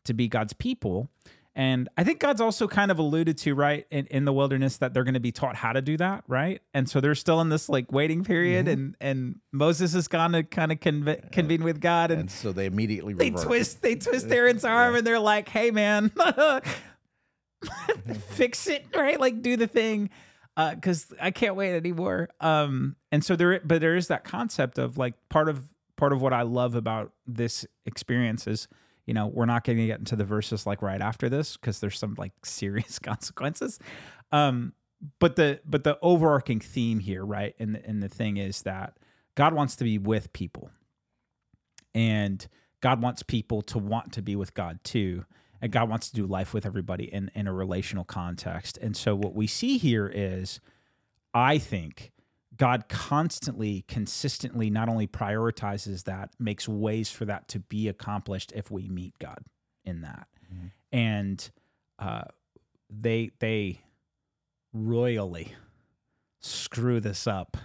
to 0.05 0.13
be 0.15 0.27
God's 0.29 0.53
people. 0.53 1.09
And 1.55 1.89
I 1.99 2.05
think 2.05 2.21
God's 2.21 2.41
also 2.41 2.69
kind 2.69 2.91
of 2.93 2.99
alluded 2.99 3.37
to, 3.39 3.55
right, 3.55 3.85
in, 3.91 4.07
in 4.07 4.25
the 4.25 4.33
wilderness 4.33 4.77
that 4.79 4.95
they're 4.95 5.03
going 5.05 5.15
to 5.15 5.21
be 5.21 5.33
taught 5.33 5.57
how 5.57 5.73
to 5.73 5.83
do 5.83 5.97
that, 5.97 6.23
right? 6.29 6.63
And 6.73 6.89
so 6.89 7.01
they're 7.01 7.17
still 7.17 7.41
in 7.41 7.49
this 7.49 7.69
like 7.69 7.91
waiting 7.93 8.23
period, 8.25 8.69
and 8.69 8.97
and 9.01 9.41
Moses 9.53 9.93
has 9.95 10.07
gone 10.09 10.33
to 10.33 10.45
kind 10.45 10.71
of 10.73 10.79
conve- 10.79 11.33
convene 11.33 11.65
with 11.65 11.81
God, 11.81 12.13
and, 12.13 12.21
And 12.23 12.31
so 12.31 12.53
they 12.53 12.67
immediately 12.67 13.15
they 13.15 13.31
twist 13.31 13.83
they 13.83 13.97
twist 13.97 14.31
Aaron's 14.31 14.65
arm, 14.79 14.95
and 14.95 15.05
they're 15.07 15.19
like, 15.19 15.49
"Hey, 15.49 15.71
man, 15.73 16.13
fix 18.31 18.67
it, 18.69 18.87
right? 18.97 19.19
Like 19.21 19.43
do 19.43 19.57
the 19.57 19.67
thing." 19.67 20.11
Because 20.57 21.13
I 21.21 21.31
can't 21.31 21.57
wait 21.57 21.75
anymore. 21.75 22.29
Um, 22.41 22.95
and 23.13 23.25
so 23.25 23.37
there 23.37 23.61
but 23.65 23.81
there 23.81 23.97
is 23.97 24.09
that 24.09 24.25
concept 24.25 24.79
of 24.79 24.99
like 24.99 25.15
part 25.29 25.49
of 25.49 25.73
part 25.97 26.13
of 26.13 26.23
what 26.23 26.33
I 26.33 26.43
love 26.43 26.75
about 26.75 27.13
this 27.27 27.67
experience 27.87 28.47
is 28.47 28.69
you 29.07 29.15
know 29.15 29.27
we're 29.27 29.47
not 29.47 29.65
going 29.65 29.79
to 29.79 29.87
get 29.87 29.99
into 29.99 30.17
the 30.17 30.25
verses 30.25 30.67
like 30.67 30.83
right 30.83 31.01
after 31.01 31.29
this 31.29 31.57
because 31.57 31.81
there's 31.81 31.99
some 31.99 32.15
like 32.19 32.33
serious 32.45 32.99
consequences. 33.01 33.79
Um 34.33 34.73
but 35.19 35.37
the 35.37 35.61
but 35.65 35.85
the 35.85 35.99
overarching 36.03 36.61
theme 36.61 36.99
here 36.99 37.25
right 37.25 37.55
and 37.59 37.75
the, 37.75 37.87
and 37.87 38.03
the 38.03 38.09
thing 38.09 38.37
is 38.37 38.63
that 38.63 38.99
God 39.35 39.55
wants 39.55 39.77
to 39.77 39.85
be 39.85 39.99
with 39.99 40.33
people. 40.33 40.71
And 41.95 42.47
God 42.81 43.03
wants 43.03 43.23
people 43.23 43.63
to 43.63 43.79
want 43.79 44.13
to 44.13 44.23
be 44.23 44.37
with 44.37 44.55
God 44.55 44.81
too. 44.85 45.25
And 45.63 45.73
God 45.73 45.89
wants 45.89 46.09
to 46.11 46.17
do 46.17 46.27
life 46.27 46.55
with 46.55 46.65
everybody 46.67 47.05
in 47.13 47.31
in 47.35 47.47
a 47.47 47.53
relational 47.53 48.05
context. 48.05 48.79
And 48.79 48.97
so 48.97 49.15
what 49.15 49.35
we 49.35 49.47
see 49.47 49.79
here 49.79 50.07
is 50.07 50.61
I 51.35 51.59
think 51.59 52.13
God 52.61 52.91
constantly, 52.91 53.87
consistently 53.89 54.69
not 54.69 54.91
only 54.91 55.07
prioritizes 55.07 56.05
that, 56.05 56.29
makes 56.39 56.69
ways 56.69 57.11
for 57.11 57.25
that 57.25 57.49
to 57.49 57.59
be 57.59 57.89
accomplished 57.89 58.53
if 58.55 58.71
we 58.71 58.87
meet 58.87 59.19
God 59.19 59.39
in 59.83 60.03
that. 60.03 60.29
Mm-hmm. 60.53 60.67
And 60.93 61.51
uh, 61.99 62.25
they 62.91 63.31
they 63.39 63.81
royally 64.75 65.55
screw 66.41 67.01
this 67.01 67.27
up 67.27 67.57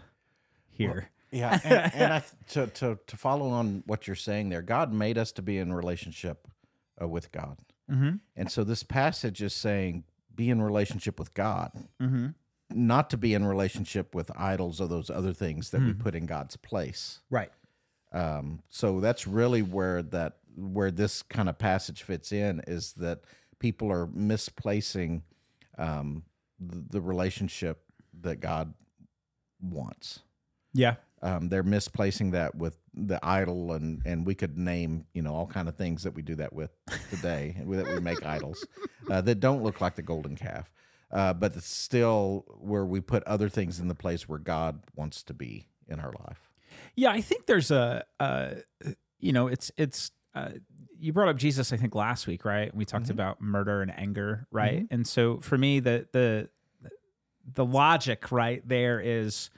here. 0.70 1.10
Well, 1.30 1.42
yeah, 1.42 1.60
and, 1.66 1.94
and 1.94 2.14
I, 2.14 2.24
to 2.52 2.68
to 2.68 2.98
to 3.06 3.18
follow 3.18 3.50
on 3.50 3.84
what 3.86 4.08
you're 4.08 4.16
saying 4.16 4.48
there, 4.48 4.62
God 4.62 4.94
made 4.94 5.18
us 5.18 5.34
to 5.34 5.42
be 5.42 5.58
in 5.58 5.74
relationship 5.74 6.48
uh, 7.02 7.06
with 7.06 7.34
God, 7.34 7.58
mm-hmm. 7.92 8.16
and 8.38 8.50
so 8.50 8.64
this 8.64 8.84
passage 8.84 9.44
is 9.44 9.54
saying 9.54 10.06
be 10.34 10.50
in 10.50 10.62
relationship 10.62 11.20
with 11.20 11.34
God. 11.34 11.72
Mm-hmm 12.02 12.28
not 12.72 13.10
to 13.12 13.18
be 13.18 13.34
in 13.34 13.46
relationship 13.46 14.16
with 14.16 14.32
idols 14.36 14.82
or 14.82 14.88
those 14.88 15.10
other 15.10 15.34
things 15.34 15.70
that 15.70 15.82
mm. 15.82 15.88
we 15.88 15.92
hmm. 15.94 16.02
put 16.02 16.16
in 16.16 16.26
God's 16.26 16.56
place. 16.56 17.20
Right. 17.30 17.52
Um, 18.12 18.62
so 18.70 19.00
that's 19.00 19.28
really 19.28 19.62
where 19.62 20.02
that 20.02 20.38
where 20.56 20.90
this 20.90 21.22
kind 21.22 21.50
of 21.50 21.58
passage 21.58 22.04
fits 22.04 22.32
in 22.32 22.62
is 22.66 22.94
that 22.94 23.22
people 23.60 23.92
are 23.92 24.08
misplacing 24.08 25.24
um, 25.78 26.24
the, 26.60 26.84
the 26.92 27.02
relationship 27.02 27.84
that 28.22 28.40
God 28.40 28.74
wants. 29.62 30.22
Yeah. 30.74 30.96
Um, 31.22 31.50
they're 31.50 31.64
misplacing 31.64 32.32
that 32.32 32.56
with 32.56 32.78
the 32.94 33.20
idol 33.24 33.74
and 33.74 34.02
and 34.06 34.26
we 34.26 34.36
could 34.36 34.58
name 34.58 35.06
you 35.14 35.22
know 35.22 35.34
all 35.34 35.48
kind 35.48 35.68
of 35.68 35.76
things 35.76 36.04
that 36.04 36.14
we 36.14 36.22
do 36.22 36.36
that 36.36 36.54
with 36.54 36.72
today 37.10 37.56
that 37.68 37.88
we 37.88 38.00
make 38.00 38.26
idols 38.26 38.66
uh, 39.10 39.20
that 39.22 39.40
don't 39.42 39.64
look 39.64 39.82
like 39.82 39.96
the 39.96 40.02
golden 40.02 40.36
calf 40.36 40.70
uh, 41.12 41.34
but 41.34 41.56
it's 41.56 41.70
still 41.70 42.46
where 42.60 42.86
we 42.86 43.02
put 43.02 43.24
other 43.24 43.50
things 43.50 43.80
in 43.80 43.88
the 43.88 43.96
place 43.96 44.28
where 44.28 44.40
God 44.40 44.82
wants 44.96 45.24
to 45.24 45.34
be 45.34 45.68
in 45.88 46.00
our 46.00 46.14
life. 46.28 46.50
Yeah, 46.96 47.12
I 47.12 47.22
think 47.22 47.46
there's 47.46 47.72
a, 47.72 48.06
uh, 48.20 48.52
you 49.20 49.34
know, 49.34 49.48
it's 49.48 49.72
it's. 49.78 50.12
Uh, 50.34 50.52
you 50.98 51.14
brought 51.14 51.30
up 51.30 51.38
Jesus, 51.38 51.72
I 51.72 51.78
think 51.78 51.94
last 51.94 52.26
week, 52.26 52.46
right? 52.46 52.74
We 52.74 52.86
talked 52.86 53.06
mm-hmm. 53.06 53.14
about 53.14 53.42
murder 53.42 53.82
and 53.82 53.98
anger, 53.98 54.48
right? 54.52 54.84
Mm-hmm. 54.84 54.94
And 54.94 55.08
so 55.08 55.40
for 55.40 55.58
me, 55.58 55.80
the 55.80 56.08
the 56.12 56.50
the 57.54 57.66
logic 57.66 58.32
right 58.32 58.66
there 58.68 59.00
is, 59.00 59.50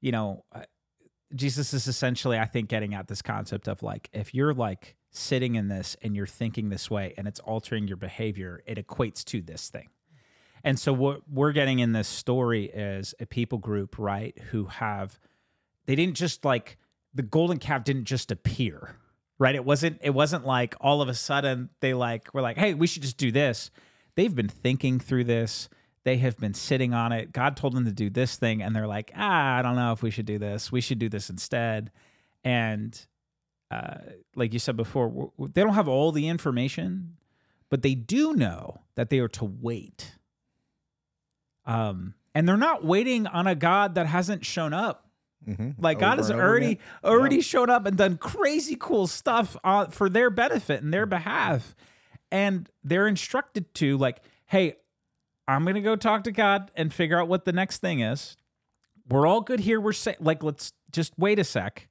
you 0.00 0.12
know, 0.12 0.44
uh, 0.52 0.62
Jesus 1.34 1.74
is 1.74 1.88
essentially, 1.88 2.38
I 2.38 2.46
think, 2.46 2.68
getting 2.68 2.94
at 2.94 3.06
this 3.06 3.22
concept 3.22 3.68
of 3.68 3.82
like 3.82 4.08
if 4.12 4.34
you're 4.34 4.54
like 4.54 4.96
sitting 5.10 5.56
in 5.56 5.68
this 5.68 5.96
and 6.02 6.16
you're 6.16 6.26
thinking 6.26 6.68
this 6.68 6.90
way 6.90 7.14
and 7.16 7.28
it's 7.28 7.40
altering 7.40 7.86
your 7.86 7.96
behavior, 7.96 8.62
it 8.66 8.78
equates 8.84 9.24
to 9.24 9.40
this 9.40 9.68
thing 9.68 9.88
and 10.64 10.78
so 10.78 10.92
what 10.92 11.22
we're 11.30 11.52
getting 11.52 11.78
in 11.78 11.92
this 11.92 12.08
story 12.08 12.66
is 12.66 13.14
a 13.20 13.26
people 13.26 13.58
group, 13.58 13.98
right, 13.98 14.36
who 14.50 14.66
have 14.66 15.18
they 15.86 15.94
didn't 15.94 16.16
just 16.16 16.44
like 16.44 16.76
the 17.14 17.22
golden 17.22 17.58
calf 17.58 17.84
didn't 17.84 18.04
just 18.04 18.30
appear, 18.30 18.96
right? 19.38 19.54
It 19.54 19.64
wasn't 19.64 19.98
it 20.02 20.10
wasn't 20.10 20.46
like 20.46 20.74
all 20.80 21.00
of 21.02 21.08
a 21.08 21.14
sudden 21.14 21.70
they 21.80 21.94
like 21.94 22.32
were 22.34 22.42
like, 22.42 22.58
"Hey, 22.58 22.74
we 22.74 22.86
should 22.86 23.02
just 23.02 23.18
do 23.18 23.32
this." 23.32 23.70
They've 24.14 24.34
been 24.34 24.48
thinking 24.48 24.98
through 24.98 25.24
this. 25.24 25.68
They 26.04 26.16
have 26.18 26.36
been 26.38 26.54
sitting 26.54 26.94
on 26.94 27.12
it. 27.12 27.32
God 27.32 27.56
told 27.56 27.74
them 27.74 27.84
to 27.84 27.92
do 27.92 28.10
this 28.10 28.36
thing 28.36 28.62
and 28.62 28.74
they're 28.74 28.86
like, 28.86 29.12
"Ah, 29.16 29.56
I 29.58 29.62
don't 29.62 29.76
know 29.76 29.92
if 29.92 30.02
we 30.02 30.10
should 30.10 30.26
do 30.26 30.38
this. 30.38 30.72
We 30.72 30.80
should 30.80 30.98
do 30.98 31.08
this 31.08 31.30
instead." 31.30 31.90
And 32.44 32.98
uh, 33.70 33.98
like 34.34 34.52
you 34.52 34.58
said 34.58 34.76
before, 34.76 35.32
they 35.38 35.62
don't 35.62 35.74
have 35.74 35.88
all 35.88 36.12
the 36.12 36.28
information, 36.28 37.16
but 37.68 37.82
they 37.82 37.94
do 37.94 38.32
know 38.34 38.82
that 38.94 39.10
they 39.10 39.18
are 39.18 39.28
to 39.28 39.44
wait 39.44 40.12
um, 41.68 42.14
and 42.34 42.48
they're 42.48 42.56
not 42.56 42.84
waiting 42.84 43.26
on 43.26 43.46
a 43.46 43.54
God 43.54 43.94
that 43.94 44.06
hasn't 44.06 44.44
shown 44.44 44.72
up. 44.72 45.04
Mm-hmm. 45.46 45.70
Like 45.78 46.00
God 46.00 46.18
has 46.18 46.30
already 46.30 46.80
already 47.04 47.36
yep. 47.36 47.44
shown 47.44 47.70
up 47.70 47.86
and 47.86 47.96
done 47.96 48.16
crazy 48.16 48.76
cool 48.78 49.06
stuff 49.06 49.56
uh, 49.62 49.86
for 49.86 50.08
their 50.08 50.30
benefit 50.30 50.82
and 50.82 50.92
their 50.92 51.06
behalf, 51.06 51.76
and 52.32 52.68
they're 52.82 53.06
instructed 53.06 53.72
to 53.74 53.96
like, 53.98 54.20
hey, 54.46 54.74
I'm 55.46 55.64
gonna 55.64 55.80
go 55.80 55.94
talk 55.94 56.24
to 56.24 56.32
God 56.32 56.70
and 56.74 56.92
figure 56.92 57.20
out 57.20 57.28
what 57.28 57.44
the 57.44 57.52
next 57.52 57.78
thing 57.78 58.00
is. 58.00 58.36
We're 59.08 59.26
all 59.26 59.40
good 59.40 59.60
here. 59.60 59.80
We're 59.80 59.92
sa- 59.92 60.12
like, 60.18 60.42
let's 60.42 60.72
just 60.90 61.12
wait 61.18 61.38
a 61.38 61.44
sec, 61.44 61.88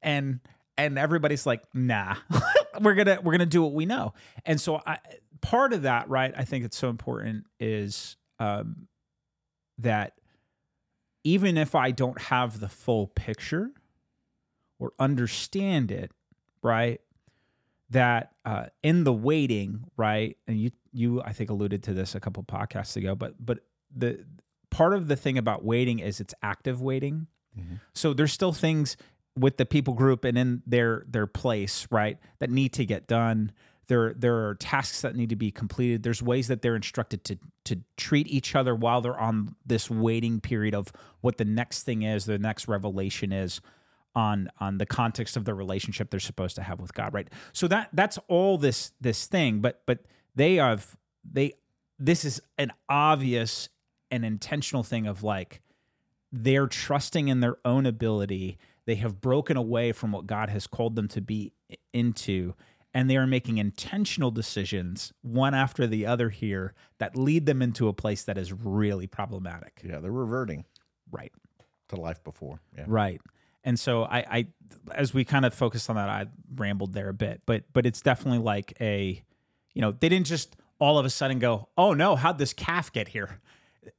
and 0.00 0.40
and 0.76 0.98
everybody's 0.98 1.44
like, 1.44 1.62
nah, 1.74 2.16
we're 2.80 2.94
gonna 2.94 3.20
we're 3.22 3.32
gonna 3.32 3.46
do 3.46 3.62
what 3.62 3.74
we 3.74 3.84
know. 3.84 4.14
And 4.46 4.60
so, 4.60 4.80
I, 4.86 4.98
part 5.40 5.72
of 5.72 5.82
that, 5.82 6.08
right? 6.08 6.32
I 6.36 6.44
think 6.44 6.64
it's 6.64 6.76
so 6.76 6.88
important 6.88 7.44
is 7.60 8.16
um, 8.40 8.88
that 9.78 10.14
even 11.24 11.56
if 11.56 11.74
I 11.74 11.90
don't 11.90 12.20
have 12.22 12.60
the 12.60 12.68
full 12.68 13.08
picture 13.08 13.70
or 14.78 14.92
understand 14.98 15.90
it, 15.90 16.12
right? 16.62 17.00
That 17.90 18.32
uh, 18.44 18.66
in 18.82 19.04
the 19.04 19.12
waiting, 19.12 19.84
right? 19.96 20.36
And 20.46 20.60
you 20.60 20.70
you 20.92 21.22
I 21.22 21.32
think 21.32 21.50
alluded 21.50 21.82
to 21.84 21.94
this 21.94 22.14
a 22.14 22.20
couple 22.20 22.42
podcasts 22.42 22.96
ago, 22.96 23.14
but 23.14 23.34
but 23.44 23.60
the 23.94 24.24
part 24.70 24.94
of 24.94 25.08
the 25.08 25.16
thing 25.16 25.38
about 25.38 25.64
waiting 25.64 25.98
is 25.98 26.20
it's 26.20 26.34
active 26.42 26.82
waiting. 26.82 27.26
Mm-hmm. 27.58 27.76
So 27.94 28.12
there's 28.12 28.32
still 28.32 28.52
things 28.52 28.96
with 29.36 29.56
the 29.56 29.64
people 29.64 29.94
group 29.94 30.24
and 30.24 30.36
in 30.36 30.62
their 30.66 31.04
their 31.08 31.26
place, 31.26 31.86
right, 31.90 32.18
that 32.40 32.50
need 32.50 32.72
to 32.74 32.84
get 32.84 33.06
done 33.06 33.52
there 33.88 34.14
there 34.14 34.48
are 34.48 34.54
tasks 34.54 35.00
that 35.00 35.16
need 35.16 35.30
to 35.30 35.36
be 35.36 35.50
completed. 35.50 36.02
There's 36.02 36.22
ways 36.22 36.48
that 36.48 36.62
they're 36.62 36.76
instructed 36.76 37.24
to 37.24 37.38
to 37.64 37.80
treat 37.96 38.28
each 38.28 38.54
other 38.54 38.74
while 38.74 39.00
they're 39.00 39.18
on 39.18 39.56
this 39.66 39.90
waiting 39.90 40.40
period 40.40 40.74
of 40.74 40.92
what 41.20 41.38
the 41.38 41.44
next 41.44 41.82
thing 41.82 42.02
is 42.02 42.24
the 42.24 42.38
next 42.38 42.68
revelation 42.68 43.32
is 43.32 43.60
on 44.14 44.48
on 44.60 44.78
the 44.78 44.86
context 44.86 45.36
of 45.36 45.44
the 45.44 45.54
relationship 45.54 46.10
they're 46.10 46.20
supposed 46.20 46.56
to 46.56 46.62
have 46.62 46.80
with 46.80 46.94
God 46.94 47.12
right? 47.12 47.28
So 47.52 47.66
that 47.68 47.88
that's 47.92 48.18
all 48.28 48.58
this 48.58 48.92
this 49.00 49.26
thing 49.26 49.60
but 49.60 49.82
but 49.86 50.04
they 50.34 50.56
have 50.56 50.96
they 51.30 51.54
this 51.98 52.24
is 52.24 52.40
an 52.58 52.72
obvious 52.88 53.68
and 54.10 54.24
intentional 54.24 54.82
thing 54.82 55.06
of 55.06 55.22
like 55.22 55.60
they're 56.30 56.66
trusting 56.66 57.28
in 57.28 57.40
their 57.40 57.56
own 57.64 57.86
ability. 57.86 58.58
They 58.84 58.96
have 58.96 59.20
broken 59.20 59.56
away 59.56 59.92
from 59.92 60.12
what 60.12 60.26
God 60.26 60.50
has 60.50 60.66
called 60.66 60.94
them 60.94 61.08
to 61.08 61.20
be 61.20 61.52
into 61.92 62.54
and 62.98 63.08
they 63.08 63.16
are 63.16 63.28
making 63.28 63.58
intentional 63.58 64.32
decisions 64.32 65.12
one 65.22 65.54
after 65.54 65.86
the 65.86 66.04
other 66.04 66.30
here 66.30 66.74
that 66.98 67.16
lead 67.16 67.46
them 67.46 67.62
into 67.62 67.86
a 67.86 67.92
place 67.92 68.24
that 68.24 68.36
is 68.36 68.52
really 68.52 69.06
problematic. 69.06 69.80
Yeah, 69.84 70.00
they're 70.00 70.10
reverting 70.10 70.64
right 71.12 71.30
to 71.90 71.96
life 72.00 72.24
before. 72.24 72.60
Yeah. 72.76 72.86
Right. 72.88 73.20
And 73.62 73.78
so 73.78 74.02
I, 74.02 74.18
I 74.18 74.46
as 74.92 75.14
we 75.14 75.24
kind 75.24 75.46
of 75.46 75.54
focused 75.54 75.88
on 75.88 75.94
that, 75.94 76.08
I 76.08 76.26
rambled 76.56 76.92
there 76.92 77.08
a 77.08 77.14
bit, 77.14 77.42
but 77.46 77.72
but 77.72 77.86
it's 77.86 78.02
definitely 78.02 78.40
like 78.40 78.72
a, 78.80 79.22
you 79.74 79.80
know, 79.80 79.92
they 79.92 80.08
didn't 80.08 80.26
just 80.26 80.56
all 80.80 80.98
of 80.98 81.06
a 81.06 81.10
sudden 81.10 81.38
go, 81.38 81.68
oh 81.78 81.94
no, 81.94 82.16
how'd 82.16 82.38
this 82.38 82.52
calf 82.52 82.92
get 82.92 83.06
here? 83.06 83.38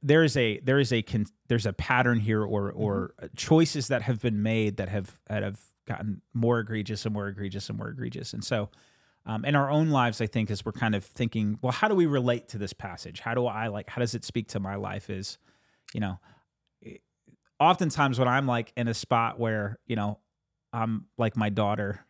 There 0.02 0.24
is 0.24 0.36
a 0.36 0.60
there 0.60 0.78
is 0.78 0.92
a 0.92 1.02
there's 1.48 1.64
a 1.64 1.72
pattern 1.72 2.20
here 2.20 2.42
or 2.42 2.70
or 2.70 3.14
mm-hmm. 3.18 3.28
choices 3.34 3.88
that 3.88 4.02
have 4.02 4.20
been 4.20 4.42
made 4.42 4.76
that 4.76 4.90
have 4.90 5.18
that 5.28 5.42
have 5.42 5.58
gotten 5.90 6.22
more 6.34 6.60
egregious 6.60 7.04
and 7.04 7.14
more 7.14 7.28
egregious 7.28 7.68
and 7.68 7.78
more 7.78 7.88
egregious. 7.88 8.32
And 8.32 8.44
so, 8.44 8.68
um, 9.26 9.44
in 9.44 9.54
our 9.54 9.70
own 9.70 9.90
lives, 9.90 10.20
I 10.20 10.26
think, 10.26 10.50
as 10.50 10.64
we're 10.64 10.72
kind 10.72 10.94
of 10.94 11.04
thinking, 11.04 11.58
well, 11.62 11.72
how 11.72 11.88
do 11.88 11.94
we 11.94 12.06
relate 12.06 12.48
to 12.48 12.58
this 12.58 12.72
passage? 12.72 13.20
How 13.20 13.34
do 13.34 13.46
I 13.46 13.68
like, 13.68 13.88
how 13.90 14.00
does 14.00 14.14
it 14.14 14.24
speak 14.24 14.48
to 14.48 14.60
my 14.60 14.76
life? 14.76 15.10
Is, 15.10 15.38
you 15.92 16.00
know, 16.00 16.18
oftentimes 17.58 18.18
when 18.18 18.28
I'm 18.28 18.46
like 18.46 18.72
in 18.76 18.88
a 18.88 18.94
spot 18.94 19.38
where, 19.38 19.78
you 19.86 19.96
know, 19.96 20.18
I'm 20.72 21.06
like 21.18 21.36
my 21.36 21.48
daughter 21.48 22.04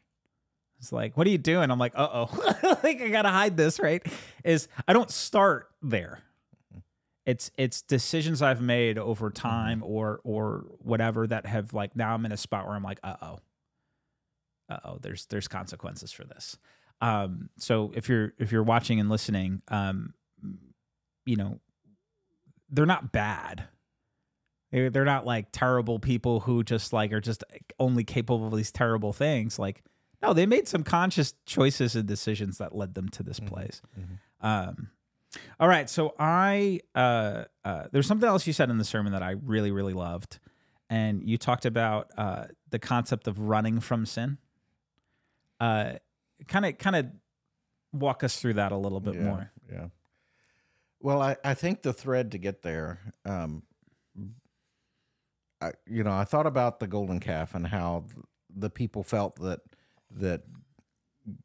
it's 0.81 0.93
like, 0.93 1.15
what 1.17 1.27
are 1.27 1.31
you 1.31 1.39
doing? 1.39 1.71
I'm 1.71 1.79
like, 1.79 1.93
uh 1.95 2.09
oh, 2.11 2.79
like 2.83 3.01
I 3.03 3.09
gotta 3.11 3.29
hide 3.29 3.57
this, 3.57 3.79
right? 3.79 4.03
Is 4.45 4.67
I 4.89 4.95
don't 4.95 5.11
start 5.11 5.69
there. 5.83 6.21
It's 7.27 7.51
it's 7.59 7.83
decisions 7.83 8.41
I've 8.41 8.63
made 8.63 8.99
over 8.99 9.29
mm-hmm. 9.29 9.49
time 9.49 9.83
or 9.85 10.21
or 10.25 10.65
whatever 10.79 11.27
that 11.27 11.45
have 11.45 11.75
like 11.75 11.95
now 11.95 12.15
I'm 12.15 12.25
in 12.25 12.33
a 12.33 12.37
spot 12.37 12.67
where 12.67 12.75
I'm 12.75 12.83
like, 12.83 12.99
uh 13.03 13.17
oh, 13.21 13.39
uh 14.71 14.79
oh, 14.85 14.99
there's 15.03 15.27
there's 15.27 15.49
consequences 15.49 16.13
for 16.13 16.25
this. 16.25 16.57
Um, 17.01 17.49
so 17.57 17.93
if 17.95 18.09
you're 18.09 18.33
if 18.39 18.53
you're 18.53 18.63
watching 18.63 19.01
and 19.01 19.09
listening, 19.09 19.63
um, 19.69 20.13
you 21.25 21.37
know, 21.37 21.61
they're 22.71 22.87
not 22.87 23.13
bad. 23.13 23.65
They- 24.71 24.89
They're 24.89 25.05
not 25.05 25.27
like 25.27 25.49
terrible 25.53 25.99
people 25.99 26.41
who 26.41 26.63
just 26.63 26.93
like 26.93 27.13
are 27.13 27.21
just 27.21 27.43
only 27.79 28.05
capable 28.05 28.47
of 28.49 28.55
these 28.57 28.71
terrible 28.71 29.13
things. 29.13 29.59
Like, 29.59 29.83
no, 30.23 30.33
they 30.33 30.47
made 30.47 30.69
some 30.69 30.85
conscious 30.85 31.35
choices 31.47 31.97
and 31.97 32.07
decisions 32.07 32.59
that 32.59 32.75
led 32.75 32.95
them 32.95 33.09
to 33.11 33.23
this 33.23 33.41
place. 33.41 33.81
Um, 34.41 34.91
all 35.59 35.69
right, 35.69 35.89
so 35.89 36.15
I 36.19 36.81
uh, 36.95 37.45
uh, 37.65 37.85
there's 37.93 38.07
something 38.07 38.29
else 38.29 38.47
you 38.47 38.53
said 38.53 38.69
in 38.71 38.79
the 38.79 38.85
sermon 38.85 39.13
that 39.13 39.23
I 39.23 39.31
really 39.33 39.71
really 39.71 39.93
loved, 39.95 40.39
and 40.89 41.23
you 41.23 41.39
talked 41.39 41.65
about 41.67 42.11
uh, 42.19 42.45
the 42.71 42.79
concept 42.79 43.27
of 43.29 43.39
running 43.41 43.81
from 43.81 44.07
sin. 44.07 44.39
Uh, 45.59 45.95
kind 46.49 46.67
of 46.67 46.79
kind 46.79 46.97
of 46.97 47.07
walk 47.93 48.23
us 48.25 48.41
through 48.41 48.55
that 48.55 48.73
a 48.73 48.77
little 48.77 49.01
bit 49.01 49.15
yeah, 49.15 49.23
more. 49.23 49.53
Yeah. 49.71 49.87
Well, 51.01 51.23
I, 51.23 51.37
I 51.45 51.55
think 51.55 51.83
the 51.83 51.93
thread 51.93 52.33
to 52.33 52.39
get 52.39 52.63
there, 52.63 53.01
um, 53.25 53.63
I, 55.61 55.73
you 55.87 56.05
know, 56.05 56.13
I 56.13 56.25
thought 56.25 56.47
about 56.47 56.79
the 56.79 56.87
golden 56.87 57.21
calf 57.21 57.55
and 57.55 57.67
how 57.67 58.05
the 58.55 58.71
people 58.71 59.03
felt 59.03 59.37
that 59.41 59.61
that 60.13 60.43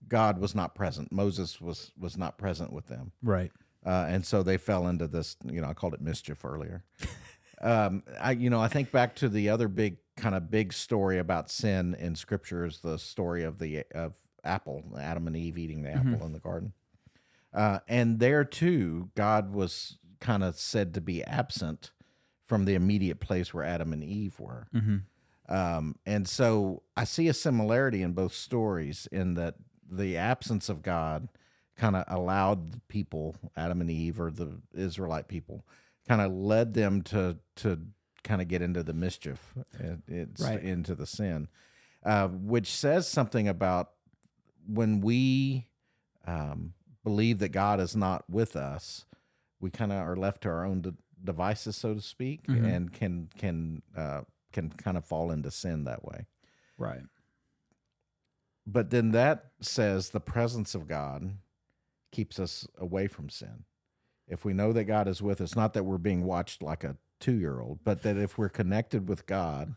God 0.08 0.40
was 0.40 0.56
not 0.56 0.76
present. 0.76 1.12
Moses 1.12 1.62
was 1.62 1.92
was 1.98 2.18
not 2.18 2.38
present 2.38 2.72
with 2.74 2.88
them, 2.88 3.12
Right. 3.22 3.52
uh, 3.86 4.06
and 4.08 4.26
so 4.26 4.44
they 4.44 4.58
fell 4.58 4.88
into 4.88 5.08
this. 5.08 5.36
You 5.46 5.62
know, 5.62 5.68
I 5.68 5.74
called 5.74 5.94
it 5.94 6.02
mischief 6.02 6.44
earlier. 6.44 6.84
um, 7.62 8.04
I 8.20 8.32
you 8.32 8.50
know 8.50 8.60
I 8.60 8.68
think 8.68 8.92
back 8.92 9.16
to 9.18 9.30
the 9.30 9.50
other 9.50 9.68
big 9.68 9.98
kind 10.18 10.36
of 10.36 10.50
big 10.50 10.74
story 10.74 11.18
about 11.20 11.52
sin 11.52 11.96
in 12.00 12.16
Scripture 12.16 12.66
is 12.66 12.80
the 12.80 12.98
story 12.98 13.44
of 13.44 13.60
the 13.60 13.84
of 13.94 14.14
apple, 14.46 14.84
Adam 15.00 15.28
and 15.28 15.36
Eve 15.36 15.58
eating 15.58 15.84
the 15.84 15.92
apple 15.92 16.26
in 16.26 16.34
the 16.34 16.40
garden. 16.40 16.74
Uh, 17.54 17.80
and 17.88 18.20
there 18.20 18.44
too, 18.44 19.10
God 19.16 19.54
was 19.54 19.98
kind 20.20 20.44
of 20.44 20.58
said 20.58 20.94
to 20.94 21.02
be 21.02 21.24
absent 21.24 21.92
from 22.48 22.66
the 22.66 22.76
immediate 22.76 23.20
place 23.20 23.54
where 23.54 23.64
Adam 23.64 23.94
and 23.94 24.04
Eve 24.04 24.40
were. 24.40 24.68
Mm-hmm. 24.74 25.54
Um, 25.54 25.96
and 26.06 26.28
so 26.28 26.84
I 26.98 27.04
see 27.04 27.28
a 27.28 27.34
similarity 27.34 28.02
in 28.02 28.14
both 28.14 28.34
stories 28.34 29.08
in 29.12 29.36
that 29.36 29.56
the 29.90 30.18
absence 30.18 30.70
of 30.70 30.82
God 30.82 31.30
kind 31.78 31.96
of 31.96 32.04
allowed 32.08 32.72
the 32.72 32.82
people, 32.88 33.36
Adam 33.56 33.82
and 33.82 33.90
Eve, 33.92 34.20
or 34.20 34.32
the 34.32 34.60
Israelite 34.74 35.28
people, 35.28 35.66
kind 36.08 36.22
of 36.22 36.32
led 36.32 36.74
them 36.74 37.02
to 37.04 37.38
to 37.58 37.80
kind 38.24 38.42
of 38.42 38.48
get 38.48 38.62
into 38.62 38.82
the 38.82 38.94
mischief, 38.94 39.54
uh, 39.80 39.96
it's 40.08 40.42
Right. 40.42 40.62
into 40.64 40.96
the 40.96 41.06
sin, 41.06 41.48
uh, 42.04 42.28
which 42.28 42.74
says 42.74 43.08
something 43.08 43.48
about 43.48 43.92
when 44.68 45.02
we 45.02 45.68
um, 46.26 46.74
believe 47.04 47.40
that 47.40 47.50
God 47.50 47.80
is 47.80 47.96
not 47.96 48.30
with 48.30 48.56
us, 48.56 49.06
we 49.60 49.70
kind 49.70 49.92
of 49.92 50.00
are 50.00 50.16
left 50.16 50.42
to 50.42 50.50
our 50.50 50.66
own 50.66 50.82
de- 50.82 50.94
devices, 51.24 51.76
so 51.76 51.94
to 51.94 52.02
speak, 52.02 52.46
Mhm. 52.48 52.66
and 52.66 52.94
can 52.94 53.30
can 53.38 53.82
uh, 53.96 54.22
can 54.52 54.70
kind 54.70 54.98
of 54.98 55.06
fall 55.06 55.32
into 55.32 55.52
sin 55.52 55.84
that 55.86 56.04
way. 56.06 56.26
Right. 56.78 57.04
But 58.68 58.90
then 58.90 59.12
that 59.12 59.52
says 59.62 60.10
the 60.10 60.20
presence 60.20 60.74
of 60.76 60.88
God 60.88 61.38
keeps 62.12 62.40
us 62.40 62.68
away 62.78 63.08
from 63.08 63.30
sin. 63.30 63.66
If 64.28 64.44
we 64.44 64.54
know 64.54 64.74
that 64.74 64.86
God 64.86 65.08
is 65.08 65.22
with 65.22 65.40
us, 65.42 65.56
not 65.56 65.74
that 65.74 65.84
we're 65.84 65.98
being 66.00 66.24
watched 66.24 66.64
like 66.64 66.84
a 66.84 66.98
two 67.20 67.34
year 67.34 67.60
old, 67.60 67.84
but 67.84 68.02
that 68.02 68.18
if 68.18 68.38
we're 68.38 68.50
connected 68.50 69.08
with 69.08 69.26
God 69.26 69.76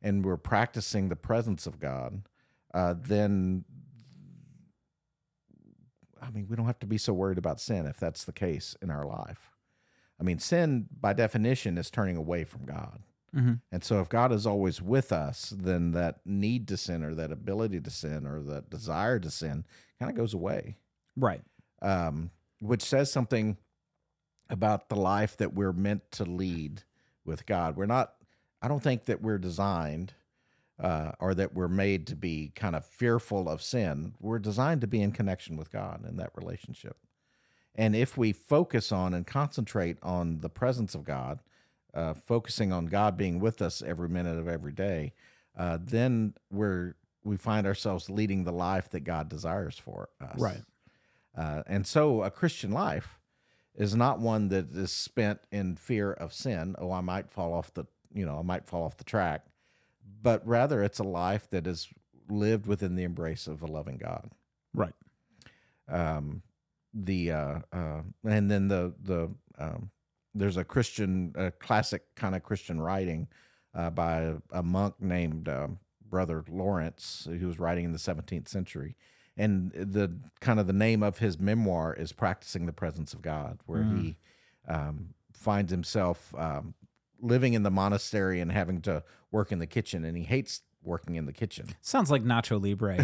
and 0.00 0.24
we're 0.24 0.36
practicing 0.36 1.08
the 1.08 1.16
presence 1.16 1.66
of 1.66 1.80
God, 1.80 2.22
uh, 2.72 2.94
then 2.96 3.64
I 6.20 6.30
mean, 6.30 6.46
we 6.48 6.56
don't 6.56 6.66
have 6.66 6.78
to 6.80 6.86
be 6.86 6.98
so 6.98 7.12
worried 7.12 7.38
about 7.38 7.60
sin 7.60 7.86
if 7.86 7.98
that's 7.98 8.24
the 8.24 8.32
case 8.32 8.76
in 8.82 8.90
our 8.90 9.04
life. 9.04 9.50
I 10.20 10.22
mean, 10.22 10.38
sin 10.38 10.86
by 11.00 11.12
definition 11.14 11.78
is 11.78 11.90
turning 11.90 12.16
away 12.16 12.44
from 12.44 12.66
God. 12.66 13.00
Mm-hmm. 13.34 13.54
And 13.72 13.84
so, 13.84 14.00
if 14.00 14.08
God 14.08 14.32
is 14.32 14.44
always 14.46 14.82
with 14.82 15.12
us, 15.12 15.54
then 15.56 15.92
that 15.92 16.20
need 16.26 16.66
to 16.68 16.76
sin 16.76 17.04
or 17.04 17.14
that 17.14 17.30
ability 17.30 17.80
to 17.80 17.90
sin 17.90 18.26
or 18.26 18.40
that 18.42 18.68
desire 18.70 19.18
to 19.20 19.30
sin 19.30 19.64
kind 19.98 20.10
of 20.10 20.16
goes 20.16 20.34
away, 20.34 20.76
Right. 21.16 21.42
um, 21.80 22.30
which 22.60 22.82
says 22.82 23.12
something 23.12 23.56
about 24.48 24.88
the 24.88 24.96
life 24.96 25.36
that 25.36 25.54
we're 25.54 25.72
meant 25.72 26.10
to 26.12 26.24
lead 26.24 26.82
with 27.24 27.46
God. 27.46 27.76
We're 27.76 27.86
not, 27.86 28.14
I 28.60 28.66
don't 28.66 28.82
think 28.82 29.04
that 29.04 29.22
we're 29.22 29.38
designed 29.38 30.12
uh, 30.80 31.12
or 31.20 31.34
that 31.34 31.54
we're 31.54 31.68
made 31.68 32.06
to 32.06 32.16
be 32.16 32.52
kind 32.54 32.74
of 32.74 32.86
fearful 32.86 33.48
of 33.48 33.62
sin. 33.62 34.14
We're 34.18 34.38
designed 34.38 34.80
to 34.80 34.86
be 34.86 35.02
in 35.02 35.12
connection 35.12 35.56
with 35.56 35.70
God 35.70 36.06
in 36.08 36.16
that 36.16 36.30
relationship. 36.34 36.96
And 37.74 37.94
if 37.94 38.16
we 38.16 38.32
focus 38.32 38.90
on 38.90 39.14
and 39.14 39.26
concentrate 39.26 39.98
on 40.02 40.40
the 40.40 40.48
presence 40.48 40.94
of 40.94 41.04
God, 41.04 41.40
uh, 41.94 42.14
focusing 42.14 42.72
on 42.72 42.86
God 42.86 43.16
being 43.16 43.40
with 43.40 43.60
us 43.60 43.82
every 43.82 44.08
minute 44.08 44.38
of 44.38 44.48
every 44.48 44.72
day, 44.72 45.12
uh, 45.56 45.78
then 45.80 46.34
we're 46.50 46.94
we 47.22 47.36
find 47.36 47.66
ourselves 47.66 48.08
leading 48.08 48.44
the 48.44 48.52
life 48.52 48.88
that 48.90 49.00
God 49.00 49.28
desires 49.28 49.78
for 49.78 50.08
us. 50.20 50.38
Right. 50.38 50.62
Uh, 51.36 51.62
and 51.66 51.86
so 51.86 52.22
a 52.22 52.30
Christian 52.30 52.70
life 52.70 53.18
is 53.74 53.94
not 53.94 54.20
one 54.20 54.48
that 54.48 54.74
is 54.74 54.90
spent 54.90 55.40
in 55.52 55.76
fear 55.76 56.12
of 56.12 56.32
sin. 56.32 56.74
Oh, 56.78 56.90
I 56.92 57.02
might 57.02 57.30
fall 57.30 57.52
off 57.52 57.72
the 57.74 57.84
you 58.12 58.24
know 58.24 58.38
I 58.38 58.42
might 58.42 58.66
fall 58.66 58.84
off 58.84 58.96
the 58.96 59.04
track, 59.04 59.44
but 60.22 60.46
rather 60.46 60.82
it's 60.82 60.98
a 60.98 61.04
life 61.04 61.48
that 61.50 61.66
is 61.66 61.88
lived 62.28 62.66
within 62.66 62.94
the 62.94 63.02
embrace 63.04 63.46
of 63.46 63.62
a 63.62 63.66
loving 63.66 63.98
God. 63.98 64.30
Right. 64.74 64.94
um, 65.88 66.42
the 66.94 67.30
uh, 67.32 67.58
uh, 67.72 68.02
and 68.24 68.50
then 68.50 68.68
the 68.68 68.94
the 69.02 69.30
um, 69.58 69.90
there's 70.34 70.56
a 70.56 70.64
Christian 70.64 71.32
a 71.36 71.50
classic 71.50 72.02
kind 72.14 72.34
of 72.34 72.42
Christian 72.42 72.80
writing 72.80 73.28
uh, 73.74 73.90
by 73.90 74.34
a, 74.52 74.62
monk 74.62 74.94
named 75.00 75.48
um, 75.48 75.78
Brother 76.08 76.44
Lawrence 76.48 77.28
who 77.30 77.46
was 77.46 77.60
writing 77.60 77.84
in 77.84 77.92
the 77.92 77.98
17th 77.98 78.48
century, 78.48 78.96
and 79.36 79.70
the 79.72 80.12
kind 80.40 80.58
of 80.58 80.66
the 80.66 80.72
name 80.72 81.02
of 81.02 81.18
his 81.18 81.38
memoir 81.38 81.94
is 81.94 82.12
"Practicing 82.12 82.66
the 82.66 82.72
Presence 82.72 83.14
of 83.14 83.22
God," 83.22 83.60
where 83.66 83.84
he 83.84 84.16
um, 84.66 85.14
finds 85.32 85.70
himself 85.70 86.34
um, 86.36 86.74
living 87.20 87.54
in 87.54 87.62
the 87.62 87.70
monastery 87.70 88.40
and 88.40 88.50
having 88.50 88.80
to 88.82 89.02
work 89.30 89.52
in 89.52 89.58
the 89.58 89.66
kitchen, 89.66 90.04
and 90.04 90.16
he 90.16 90.24
hates 90.24 90.62
working 90.82 91.14
in 91.16 91.26
the 91.26 91.32
kitchen. 91.32 91.66
Sounds 91.80 92.10
like 92.10 92.22
Nacho 92.24 92.60
Libre. 92.60 92.98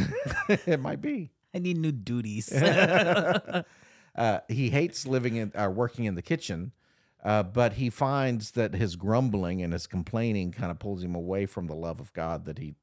it 0.67 0.81
might 0.81 1.01
be. 1.01 1.31
I 1.55 1.59
need 1.59 1.77
new 1.79 1.93
duties. 1.93 2.53
uh, 4.17 4.41
he 4.49 4.71
hates 4.71 5.07
living 5.07 5.37
in 5.37 5.53
uh, 5.55 5.69
working 5.71 6.05
in 6.05 6.15
the 6.15 6.23
kitchen, 6.23 6.73
uh, 7.25 7.43
but 7.43 7.75
he 7.75 7.91
finds 7.91 8.53
that 8.53 8.75
his 8.75 8.97
grumbling 8.97 9.63
and 9.63 9.73
his 9.73 9.87
complaining 9.87 10.53
kind 10.53 10.71
of 10.71 10.79
pulls 10.79 11.03
him 11.03 11.15
away 11.15 11.47
from 11.47 11.67
the 11.67 11.75
love 11.75 12.01
of 12.01 12.13
God 12.13 12.45
that 12.47 12.59
he 12.59 12.75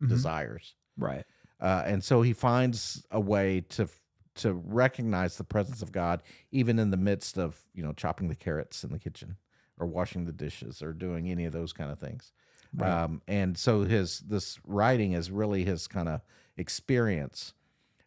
Mhm. 0.00 0.10
desires, 0.10 0.76
right. 0.96 1.24
uh, 1.58 1.82
and 1.84 2.04
so 2.04 2.22
he 2.22 2.32
finds 2.32 3.04
a 3.10 3.18
way 3.18 3.60
to 3.62 3.88
to 4.36 4.52
recognize 4.54 5.36
the 5.36 5.42
presence 5.42 5.82
of 5.82 5.90
God 5.90 6.22
even 6.52 6.78
in 6.78 6.92
the 6.92 6.96
midst 6.96 7.36
of 7.36 7.64
you 7.74 7.82
know 7.82 7.92
chopping 7.92 8.28
the 8.28 8.36
carrots 8.36 8.84
in 8.84 8.92
the 8.92 8.98
kitchen 9.00 9.36
or 9.76 9.88
washing 9.88 10.24
the 10.24 10.32
dishes 10.32 10.80
or 10.82 10.92
doing 10.92 11.28
any 11.28 11.44
of 11.46 11.52
those 11.52 11.72
kind 11.72 11.90
of 11.90 11.98
things. 11.98 12.30
Right. 12.74 12.90
Um, 12.90 13.22
and 13.26 13.56
so 13.56 13.82
his 13.84 14.20
this 14.20 14.58
writing 14.66 15.12
is 15.12 15.30
really 15.30 15.64
his 15.64 15.86
kind 15.86 16.08
of 16.08 16.20
experience 16.56 17.54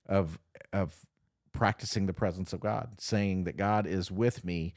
of 0.08 0.38
of 0.74 1.06
practicing 1.52 2.06
the 2.06 2.14
presence 2.14 2.54
of 2.54 2.60
God, 2.60 2.96
saying 3.00 3.44
that 3.46 3.58
God 3.58 3.86
is 3.88 4.10
with 4.12 4.46
me 4.46 4.74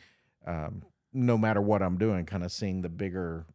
um, 0.46 0.82
no 1.12 1.38
matter 1.38 1.60
what 1.60 1.82
I'm 1.82 1.96
doing, 1.98 2.26
kind 2.26 2.42
of 2.44 2.50
seeing 2.52 2.82
the 2.82 2.88
bigger 2.88 3.46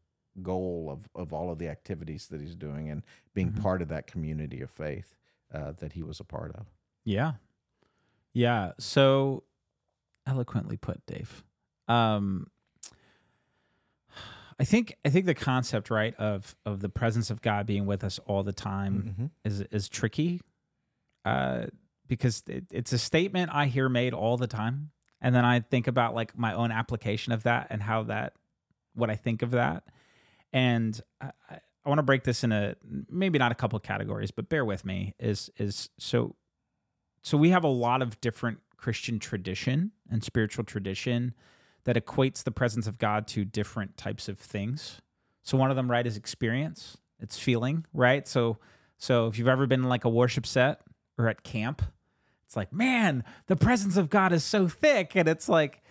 goal 0.42 0.90
of 0.92 1.10
of 1.22 1.34
all 1.34 1.52
of 1.52 1.58
the 1.60 1.68
activities 1.68 2.28
that 2.28 2.40
he's 2.42 2.56
doing 2.56 2.90
and 2.90 3.04
being 3.34 3.52
Mhm. 3.52 3.62
part 3.62 3.82
of 3.82 3.88
that 3.90 4.08
community 4.08 4.62
of 4.62 4.70
faith 4.70 5.16
uh, 5.54 5.72
that 5.74 5.94
he 5.94 6.04
was 6.04 6.20
a 6.20 6.24
part 6.24 6.56
of. 6.56 6.68
Yeah. 7.04 7.34
Yeah. 8.34 8.74
So 8.80 9.44
eloquently 10.26 10.78
put, 10.78 11.06
Dave. 11.06 11.44
Um 11.88 12.48
I 14.60 14.66
think 14.66 14.96
I 15.06 15.10
think 15.10 15.26
the 15.26 15.34
concept, 15.36 15.90
right, 15.90 16.14
of 16.16 16.56
of 16.66 16.82
the 16.82 16.90
presence 16.90 17.30
of 17.30 17.42
God 17.42 17.66
being 17.66 17.86
with 17.86 18.04
us 18.04 18.20
all 18.26 18.44
the 18.44 18.54
time 18.54 19.16
Mhm. 19.18 19.30
is 19.46 19.62
is 19.62 19.88
tricky. 19.90 20.42
Uh 21.26 21.68
because 22.08 22.44
it, 22.48 22.66
it's 22.72 22.92
a 22.92 22.98
statement 22.98 23.52
I 23.54 23.68
hear 23.68 23.88
made 23.88 24.14
all 24.16 24.36
the 24.36 24.48
time. 24.48 24.92
And 25.22 25.36
then 25.36 25.46
I 25.46 25.60
think 25.60 25.86
about 25.88 26.16
like 26.16 26.36
my 26.38 26.54
own 26.54 26.72
application 26.72 27.32
of 27.34 27.44
that 27.44 27.68
and 27.70 27.84
how 27.84 28.04
that 28.04 28.34
what 28.96 29.10
I 29.12 29.16
think 29.16 29.42
of 29.44 29.52
that. 29.52 29.84
And 30.52 31.00
I, 31.22 31.32
I 31.50 31.60
I 31.86 31.90
want 31.90 32.00
to 32.00 32.04
break 32.04 32.24
this 32.24 32.44
in 32.44 32.52
a 32.52 32.76
maybe 33.10 33.40
not 33.40 33.52
a 33.52 33.56
couple 33.56 33.80
categories, 33.80 34.32
but 34.32 34.50
bear 34.50 34.66
with 34.66 34.84
me. 34.86 35.14
Is 35.20 35.50
is 35.58 35.90
so 35.98 36.36
so 37.22 37.38
we 37.38 37.50
have 37.52 37.64
a 37.64 37.70
lot 37.70 38.02
of 38.02 38.20
different 38.22 38.60
Christian 38.76 39.20
tradition 39.20 39.92
and 40.10 40.24
spiritual 40.24 40.64
tradition 40.66 41.34
that 41.90 42.06
equates 42.06 42.44
the 42.44 42.52
presence 42.52 42.86
of 42.86 43.00
God 43.00 43.26
to 43.30 43.44
different 43.44 43.98
types 43.98 44.30
of 44.30 44.38
things. 44.38 45.02
So 45.42 45.58
one 45.58 45.72
of 45.72 45.76
them, 45.76 45.90
right, 45.90 46.06
is 46.06 46.18
experience. 46.18 46.98
It's 47.20 47.40
feeling, 47.40 47.84
right? 47.96 48.28
So 48.28 48.60
so 49.00 49.26
if 49.26 49.40
you've 49.40 49.48
ever 49.48 49.66
been 49.66 49.82
in 49.82 49.90
like 49.90 50.06
a 50.06 50.10
worship 50.10 50.46
set 50.46 50.82
or 51.18 51.28
at 51.28 51.42
camp, 51.42 51.82
it's 52.46 52.56
like, 52.56 52.72
man, 52.72 53.24
the 53.48 53.56
presence 53.56 53.98
of 53.98 54.12
God 54.12 54.32
is 54.34 54.44
so 54.44 54.68
thick. 54.68 55.16
And 55.16 55.28
it's 55.28 55.50
like, 55.50 55.82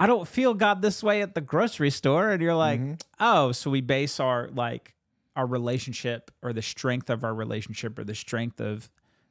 I 0.00 0.08
don't 0.08 0.26
feel 0.26 0.52
God 0.52 0.82
this 0.82 1.00
way 1.02 1.22
at 1.22 1.36
the 1.36 1.40
grocery 1.40 1.90
store. 1.90 2.30
And 2.30 2.42
you're 2.42 2.54
like, 2.56 2.80
Mm-hmm. 2.80 2.94
oh, 3.20 3.52
so 3.52 3.70
we 3.70 3.80
base 3.82 4.18
our 4.18 4.48
like 4.52 4.94
our 5.36 5.46
relationship 5.46 6.32
or 6.42 6.52
the 6.52 6.62
strength 6.62 7.08
of 7.08 7.22
our 7.22 7.34
relationship 7.34 7.96
or 8.00 8.04
the 8.04 8.14
strength 8.16 8.60
of 8.60 8.90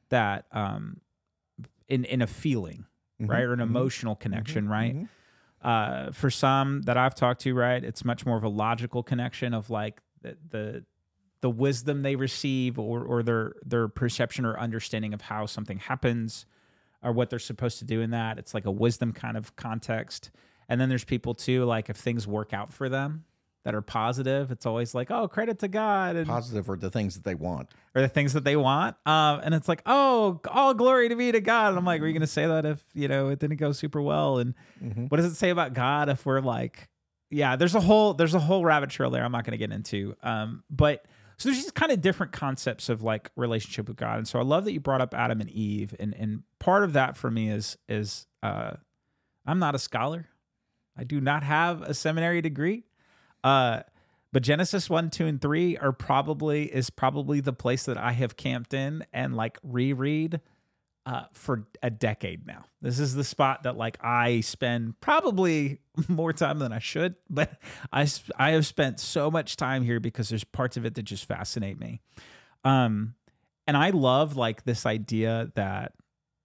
that 0.09 0.45
um 0.53 1.01
in 1.89 2.05
in 2.05 2.21
a 2.21 2.27
feeling, 2.27 2.85
Mm-hmm. 3.21 3.31
right? 3.31 3.43
Or 3.43 3.51
an 3.53 3.59
emotional 3.59 4.15
connection, 4.15 4.69
right? 4.69 4.95
Uh 5.65 6.11
for 6.11 6.29
some 6.29 6.83
that 6.83 6.95
I've 6.95 7.15
talked 7.15 7.41
to, 7.41 7.53
right, 7.55 7.83
it's 7.83 8.05
much 8.05 8.25
more 8.25 8.37
of 8.37 8.43
a 8.43 8.49
logical 8.49 9.01
connection 9.03 9.53
of 9.53 9.69
like 9.69 10.01
the 10.21 10.37
the 10.49 10.85
the 11.41 11.49
wisdom 11.49 12.01
they 12.01 12.15
receive 12.15 12.79
or 12.79 13.03
or 13.03 13.23
their 13.23 13.53
their 13.65 13.87
perception 13.87 14.45
or 14.45 14.59
understanding 14.59 15.13
of 15.13 15.21
how 15.21 15.45
something 15.45 15.77
happens 15.77 16.45
or 17.03 17.11
what 17.11 17.29
they're 17.29 17.39
supposed 17.39 17.79
to 17.79 17.85
do 17.85 18.01
in 18.01 18.11
that. 18.11 18.37
It's 18.39 18.53
like 18.53 18.65
a 18.65 18.71
wisdom 18.71 19.11
kind 19.11 19.37
of 19.37 19.55
context. 19.55 20.31
And 20.69 20.79
then 20.79 20.89
there's 20.89 21.03
people 21.03 21.33
too, 21.33 21.65
like 21.65 21.89
if 21.89 21.97
things 21.97 22.27
work 22.27 22.53
out 22.53 22.71
for 22.73 22.89
them 22.89 23.25
that 23.65 23.75
are 23.75 23.81
positive, 23.81 24.51
it's 24.51 24.65
always 24.65 24.95
like, 24.95 25.11
oh, 25.11 25.27
credit 25.27 25.59
to 25.59 25.67
God 25.67 26.15
and 26.15 26.27
Positive 26.27 26.69
are 26.69 26.77
the 26.77 26.89
things 26.91 27.15
that 27.15 27.23
they 27.23 27.35
want. 27.35 27.67
or 27.95 28.01
the 28.01 28.07
things 28.07 28.31
that 28.33 28.43
they 28.45 28.55
want. 28.55 28.95
Um, 29.05 29.41
and 29.43 29.53
it's 29.53 29.67
like, 29.67 29.81
oh, 29.85 30.39
all 30.49 30.73
glory 30.73 31.09
to 31.09 31.15
be 31.15 31.31
to 31.31 31.41
God. 31.41 31.69
And 31.69 31.77
I'm 31.77 31.83
like, 31.83 31.99
are 32.01 32.07
you 32.07 32.13
gonna 32.13 32.27
say 32.27 32.45
that 32.45 32.63
if 32.65 32.83
you 32.93 33.07
know 33.07 33.29
it 33.29 33.39
didn't 33.39 33.57
go 33.57 33.71
super 33.73 34.01
well? 34.01 34.37
And 34.37 34.53
what 35.09 35.17
does 35.17 35.25
it 35.25 35.35
say 35.35 35.49
about 35.49 35.73
God 35.73 36.07
if 36.09 36.25
we're 36.25 36.39
like, 36.41 36.87
yeah, 37.29 37.55
there's 37.55 37.75
a 37.75 37.81
whole 37.81 38.13
there's 38.13 38.35
a 38.35 38.39
whole 38.39 38.63
rabbit 38.63 38.91
trail 38.91 39.09
there. 39.09 39.25
I'm 39.25 39.31
not 39.31 39.43
gonna 39.43 39.57
get 39.57 39.71
into. 39.71 40.15
Um, 40.23 40.63
but 40.69 41.03
so 41.37 41.49
there's 41.49 41.63
these 41.63 41.71
kind 41.71 41.91
of 41.91 41.99
different 42.01 42.31
concepts 42.31 42.87
of 42.87 43.01
like 43.01 43.29
relationship 43.35 43.87
with 43.89 43.97
God. 43.97 44.19
And 44.19 44.27
so 44.27 44.39
I 44.39 44.43
love 44.43 44.63
that 44.65 44.71
you 44.73 44.79
brought 44.79 45.01
up 45.01 45.13
Adam 45.15 45.41
and 45.41 45.49
Eve. 45.49 45.93
And 45.99 46.13
and 46.13 46.43
part 46.59 46.83
of 46.83 46.93
that 46.93 47.17
for 47.17 47.31
me 47.31 47.49
is 47.49 47.77
is 47.89 48.27
uh, 48.43 48.73
I'm 49.45 49.57
not 49.59 49.73
a 49.73 49.79
scholar. 49.79 50.27
I 50.95 51.03
do 51.03 51.19
not 51.19 51.41
have 51.43 51.81
a 51.81 51.93
seminary 51.95 52.41
degree. 52.41 52.83
Uh, 53.45 53.83
but 54.33 54.43
Genesis 54.43 54.89
1, 54.89 55.11
2, 55.11 55.27
and 55.27 55.41
3 55.41 55.77
are 55.77 55.93
probably 55.93 56.65
is 56.65 56.89
probably 56.89 57.39
the 57.39 57.53
place 57.53 57.85
that 57.85 57.95
I 57.97 58.11
have 58.11 58.35
camped 58.35 58.73
in 58.73 59.05
and 59.13 59.35
like 59.35 59.59
reread 59.63 60.41
uh, 61.05 61.25
for 61.31 61.67
a 61.83 61.91
decade 61.91 62.47
now. 62.47 62.65
This 62.81 62.99
is 62.99 63.13
the 63.13 63.23
spot 63.23 63.63
that 63.63 63.77
like 63.77 63.97
I 64.03 64.41
spend 64.41 64.99
probably 64.99 65.79
more 66.07 66.33
time 66.33 66.57
than 66.57 66.73
I 66.73 66.79
should, 66.79 67.15
but 67.29 67.61
I 67.93 68.07
I 68.37 68.51
have 68.51 68.65
spent 68.65 68.99
so 68.99 69.29
much 69.29 69.55
time 69.55 69.83
here 69.83 69.99
because 69.99 70.29
there's 70.29 70.43
parts 70.43 70.75
of 70.75 70.85
it 70.85 70.95
that 70.95 71.03
just 71.03 71.25
fascinate 71.25 71.79
me. 71.79 72.01
Um, 72.63 73.13
and 73.67 73.77
I 73.77 73.91
love 73.91 74.35
like 74.35 74.63
this 74.63 74.87
idea 74.87 75.51
that 75.53 75.93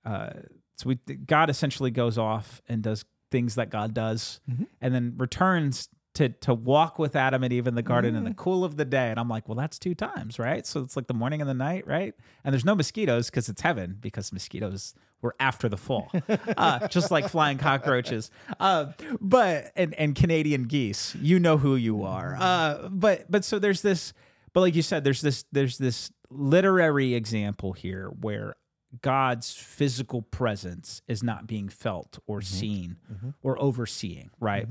uh, 0.04 0.30
so 0.76 0.90
we 0.90 0.96
God 0.96 1.48
essentially 1.48 1.90
goes 1.90 2.18
off 2.18 2.60
and 2.68 2.82
does 2.82 3.06
things 3.30 3.54
that 3.54 3.70
God 3.70 3.94
does, 3.94 4.40
and 4.82 4.94
then 4.94 5.14
returns 5.16 5.88
to 6.20 6.28
to 6.28 6.52
walk 6.52 6.98
with 6.98 7.16
Adam 7.16 7.42
and 7.42 7.50
Eve 7.52 7.66
in 7.66 7.74
the 7.74 7.82
garden 7.82 8.14
in 8.14 8.24
the 8.24 8.34
cool 8.34 8.62
of 8.62 8.76
the 8.76 8.84
day. 8.84 9.10
And 9.10 9.18
I'm 9.18 9.28
like, 9.28 9.48
well, 9.48 9.56
that's 9.56 9.78
two 9.78 9.94
times, 9.94 10.38
right? 10.38 10.66
So 10.66 10.80
it's 10.82 10.94
like 10.94 11.06
the 11.06 11.14
morning 11.14 11.40
and 11.40 11.48
the 11.48 11.54
night, 11.54 11.86
right? 11.86 12.14
And 12.44 12.52
there's 12.52 12.64
no 12.64 12.74
mosquitoes 12.74 13.30
because 13.30 13.48
it's 13.48 13.62
heaven 13.62 13.96
because 13.98 14.30
mosquitoes 14.30 14.94
were 15.22 15.34
after 15.40 15.68
the 15.68 15.78
fall, 15.78 16.10
uh, 16.58 16.88
just 16.88 17.10
like 17.10 17.30
flying 17.30 17.56
cockroaches. 17.56 18.30
Uh, 18.58 18.86
but 19.18 19.72
and 19.76 19.94
and 19.94 20.14
Canadian 20.14 20.64
geese, 20.64 21.14
you 21.16 21.38
know 21.40 21.56
who 21.56 21.74
you 21.74 22.04
are. 22.04 22.36
Uh, 22.38 22.88
but 22.90 23.30
but 23.30 23.42
so 23.42 23.58
there's 23.58 23.80
this, 23.80 24.12
but 24.52 24.60
like 24.60 24.74
you 24.74 24.82
said, 24.82 25.04
there's 25.04 25.22
this 25.22 25.44
there's 25.52 25.78
this 25.78 26.10
literary 26.28 27.14
example 27.14 27.72
here 27.72 28.08
where 28.20 28.56
God's 29.00 29.54
physical 29.54 30.20
presence 30.20 31.00
is 31.08 31.22
not 31.22 31.46
being 31.46 31.68
felt 31.70 32.18
or 32.26 32.42
seen 32.42 32.96
or 33.42 33.60
overseeing, 33.62 34.30
right? 34.38 34.66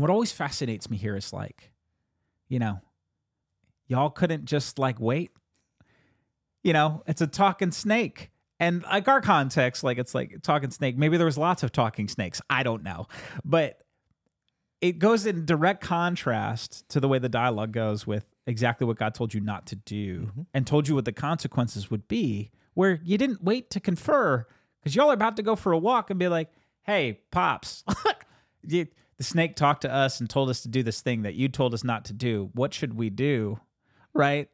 And 0.00 0.02
what 0.02 0.10
always 0.10 0.32
fascinates 0.32 0.88
me 0.88 0.96
here 0.96 1.14
is 1.14 1.30
like, 1.30 1.72
you 2.48 2.58
know, 2.58 2.80
y'all 3.86 4.08
couldn't 4.08 4.46
just 4.46 4.78
like 4.78 4.98
wait. 4.98 5.30
You 6.62 6.72
know, 6.72 7.02
it's 7.06 7.20
a 7.20 7.26
talking 7.26 7.70
snake. 7.70 8.30
And 8.58 8.82
like 8.84 9.08
our 9.08 9.20
context, 9.20 9.84
like 9.84 9.98
it's 9.98 10.14
like 10.14 10.40
talking 10.40 10.70
snake. 10.70 10.96
Maybe 10.96 11.18
there 11.18 11.26
was 11.26 11.36
lots 11.36 11.62
of 11.62 11.70
talking 11.70 12.08
snakes. 12.08 12.40
I 12.48 12.62
don't 12.62 12.82
know. 12.82 13.08
But 13.44 13.82
it 14.80 14.98
goes 14.98 15.26
in 15.26 15.44
direct 15.44 15.82
contrast 15.82 16.88
to 16.88 16.98
the 16.98 17.06
way 17.06 17.18
the 17.18 17.28
dialogue 17.28 17.72
goes 17.72 18.06
with 18.06 18.24
exactly 18.46 18.86
what 18.86 18.96
God 18.96 19.14
told 19.14 19.34
you 19.34 19.40
not 19.42 19.66
to 19.66 19.76
do 19.76 20.20
mm-hmm. 20.20 20.42
and 20.54 20.66
told 20.66 20.88
you 20.88 20.94
what 20.94 21.04
the 21.04 21.12
consequences 21.12 21.90
would 21.90 22.08
be, 22.08 22.52
where 22.72 23.00
you 23.04 23.18
didn't 23.18 23.44
wait 23.44 23.68
to 23.68 23.80
confer 23.80 24.46
because 24.80 24.96
y'all 24.96 25.10
are 25.10 25.12
about 25.12 25.36
to 25.36 25.42
go 25.42 25.56
for 25.56 25.72
a 25.72 25.78
walk 25.78 26.08
and 26.08 26.18
be 26.18 26.28
like, 26.28 26.48
hey, 26.84 27.20
Pops, 27.30 27.84
you, 28.66 28.86
the 29.20 29.24
snake 29.24 29.54
talked 29.54 29.82
to 29.82 29.92
us 29.92 30.18
and 30.18 30.30
told 30.30 30.48
us 30.48 30.62
to 30.62 30.68
do 30.68 30.82
this 30.82 31.02
thing 31.02 31.24
that 31.24 31.34
you 31.34 31.50
told 31.50 31.74
us 31.74 31.84
not 31.84 32.06
to 32.06 32.14
do. 32.14 32.48
What 32.54 32.72
should 32.72 32.94
we 32.94 33.10
do? 33.10 33.60
Right? 34.14 34.48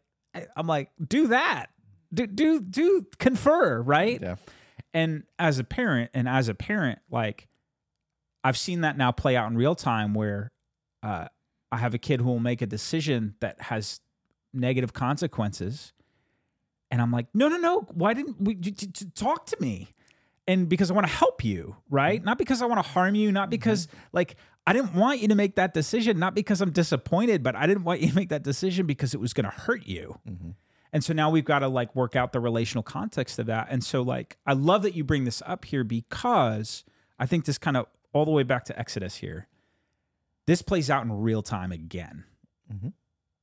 I'm 0.57 0.66
like, 0.66 0.90
do 1.07 1.29
that. 1.29 1.66
Do, 2.12 2.26
do, 2.26 2.61
do 2.61 3.07
confer, 3.20 3.81
right? 3.81 4.20
Yeah. 4.20 4.35
And 4.92 5.22
as 5.38 5.61
a 5.61 5.64
parent, 5.64 6.11
and 6.14 6.29
as 6.29 6.48
a 6.48 6.55
parent, 6.55 6.98
like 7.12 7.46
I've 8.42 8.59
seen 8.59 8.81
that 8.81 8.96
now 8.96 9.12
play 9.12 9.37
out 9.37 9.48
in 9.48 9.57
real 9.57 9.76
time 9.76 10.14
where 10.14 10.50
uh, 11.00 11.29
I 11.70 11.76
have 11.76 11.94
a 11.94 11.98
kid 11.98 12.20
who 12.20 12.26
will 12.26 12.40
make 12.40 12.61
a 12.61 12.66
decision 12.66 13.37
that 13.38 13.61
has 13.61 14.00
negative 14.52 14.92
consequences. 14.92 15.92
And 16.90 17.00
I'm 17.00 17.12
like, 17.12 17.29
no, 17.33 17.46
no, 17.46 17.57
no. 17.57 17.83
Why 17.92 18.14
didn't 18.14 18.40
we 18.40 18.55
you- 18.61 18.72
t- 18.72 18.88
t- 18.88 19.07
talk 19.14 19.46
to 19.46 19.57
me? 19.61 19.94
And 20.48 20.68
because 20.68 20.90
I 20.90 20.94
want 20.94 21.07
to 21.07 21.12
help 21.12 21.44
you, 21.44 21.76
right? 21.88 22.24
Not 22.24 22.37
because 22.37 22.62
I 22.62 22.66
want 22.66 22.85
to 22.85 22.90
harm 22.90 23.14
you, 23.14 23.31
not 23.31 23.48
because 23.48 23.87
like 24.12 24.35
I 24.66 24.72
didn't 24.72 24.94
want 24.94 25.20
you 25.20 25.29
to 25.29 25.35
make 25.35 25.55
that 25.57 25.74
decision, 25.74 26.18
not 26.18 26.35
because 26.35 26.61
I'm 26.61 26.72
disappointed, 26.72 27.42
but 27.42 27.55
I 27.55 27.66
didn't 27.66 27.85
want 27.85 28.00
you 28.00 28.09
to 28.09 28.14
make 28.14 28.31
that 28.31 28.42
decision 28.42 28.87
because 28.87 29.14
it 29.14 29.20
was 29.20 29.33
going 29.33 29.44
to 29.44 29.50
hurt 29.50 29.87
you. 29.87 30.18
Mm-hmm. 30.29 30.50
And 30.92 31.05
so 31.05 31.12
now 31.12 31.31
we've 31.31 31.44
got 31.44 31.61
to 31.61 31.68
like 31.68 31.94
work 31.94 32.16
out 32.16 32.33
the 32.33 32.40
relational 32.40 32.83
context 32.83 33.38
of 33.38 33.46
that. 33.46 33.68
And 33.70 33.85
so 33.85 34.02
like 34.02 34.38
I 34.46 34.55
love 34.55 34.83
that 34.83 34.94
you 34.94 35.05
bring 35.05 35.24
this 35.24 35.42
up 35.46 35.64
here 35.66 35.85
because 35.85 36.85
I 37.18 37.26
think 37.26 37.44
this 37.44 37.59
kind 37.59 37.76
of 37.76 37.87
all 38.12 38.24
the 38.24 38.31
way 38.31 38.42
back 38.42 38.64
to 38.64 38.79
Exodus 38.79 39.16
here. 39.16 39.46
This 40.46 40.62
plays 40.62 40.88
out 40.88 41.05
in 41.05 41.12
real 41.12 41.42
time 41.42 41.70
again. 41.70 42.24
Mm-hmm. 42.72 42.88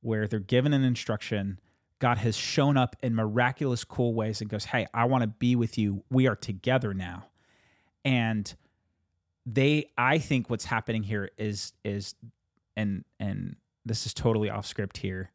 Where 0.00 0.26
they're 0.26 0.40
given 0.40 0.74
an 0.74 0.84
instruction, 0.84 1.60
God 1.98 2.18
has 2.18 2.36
shown 2.36 2.76
up 2.76 2.96
in 3.02 3.14
miraculous 3.14 3.84
cool 3.84 4.14
ways 4.14 4.40
and 4.40 4.50
goes, 4.50 4.66
"Hey, 4.66 4.86
I 4.92 5.04
want 5.06 5.22
to 5.22 5.28
be 5.28 5.56
with 5.56 5.78
you. 5.78 6.02
We 6.10 6.26
are 6.26 6.36
together 6.36 6.92
now." 6.92 7.28
And 8.04 8.54
they 9.46 9.90
I 9.96 10.18
think 10.18 10.50
what's 10.50 10.64
happening 10.64 11.02
here 11.02 11.30
is 11.38 11.72
is 11.84 12.14
and 12.76 13.04
and 13.20 13.56
this 13.84 14.06
is 14.06 14.14
totally 14.14 14.50
off 14.50 14.66
script 14.66 14.98
here. 14.98 15.30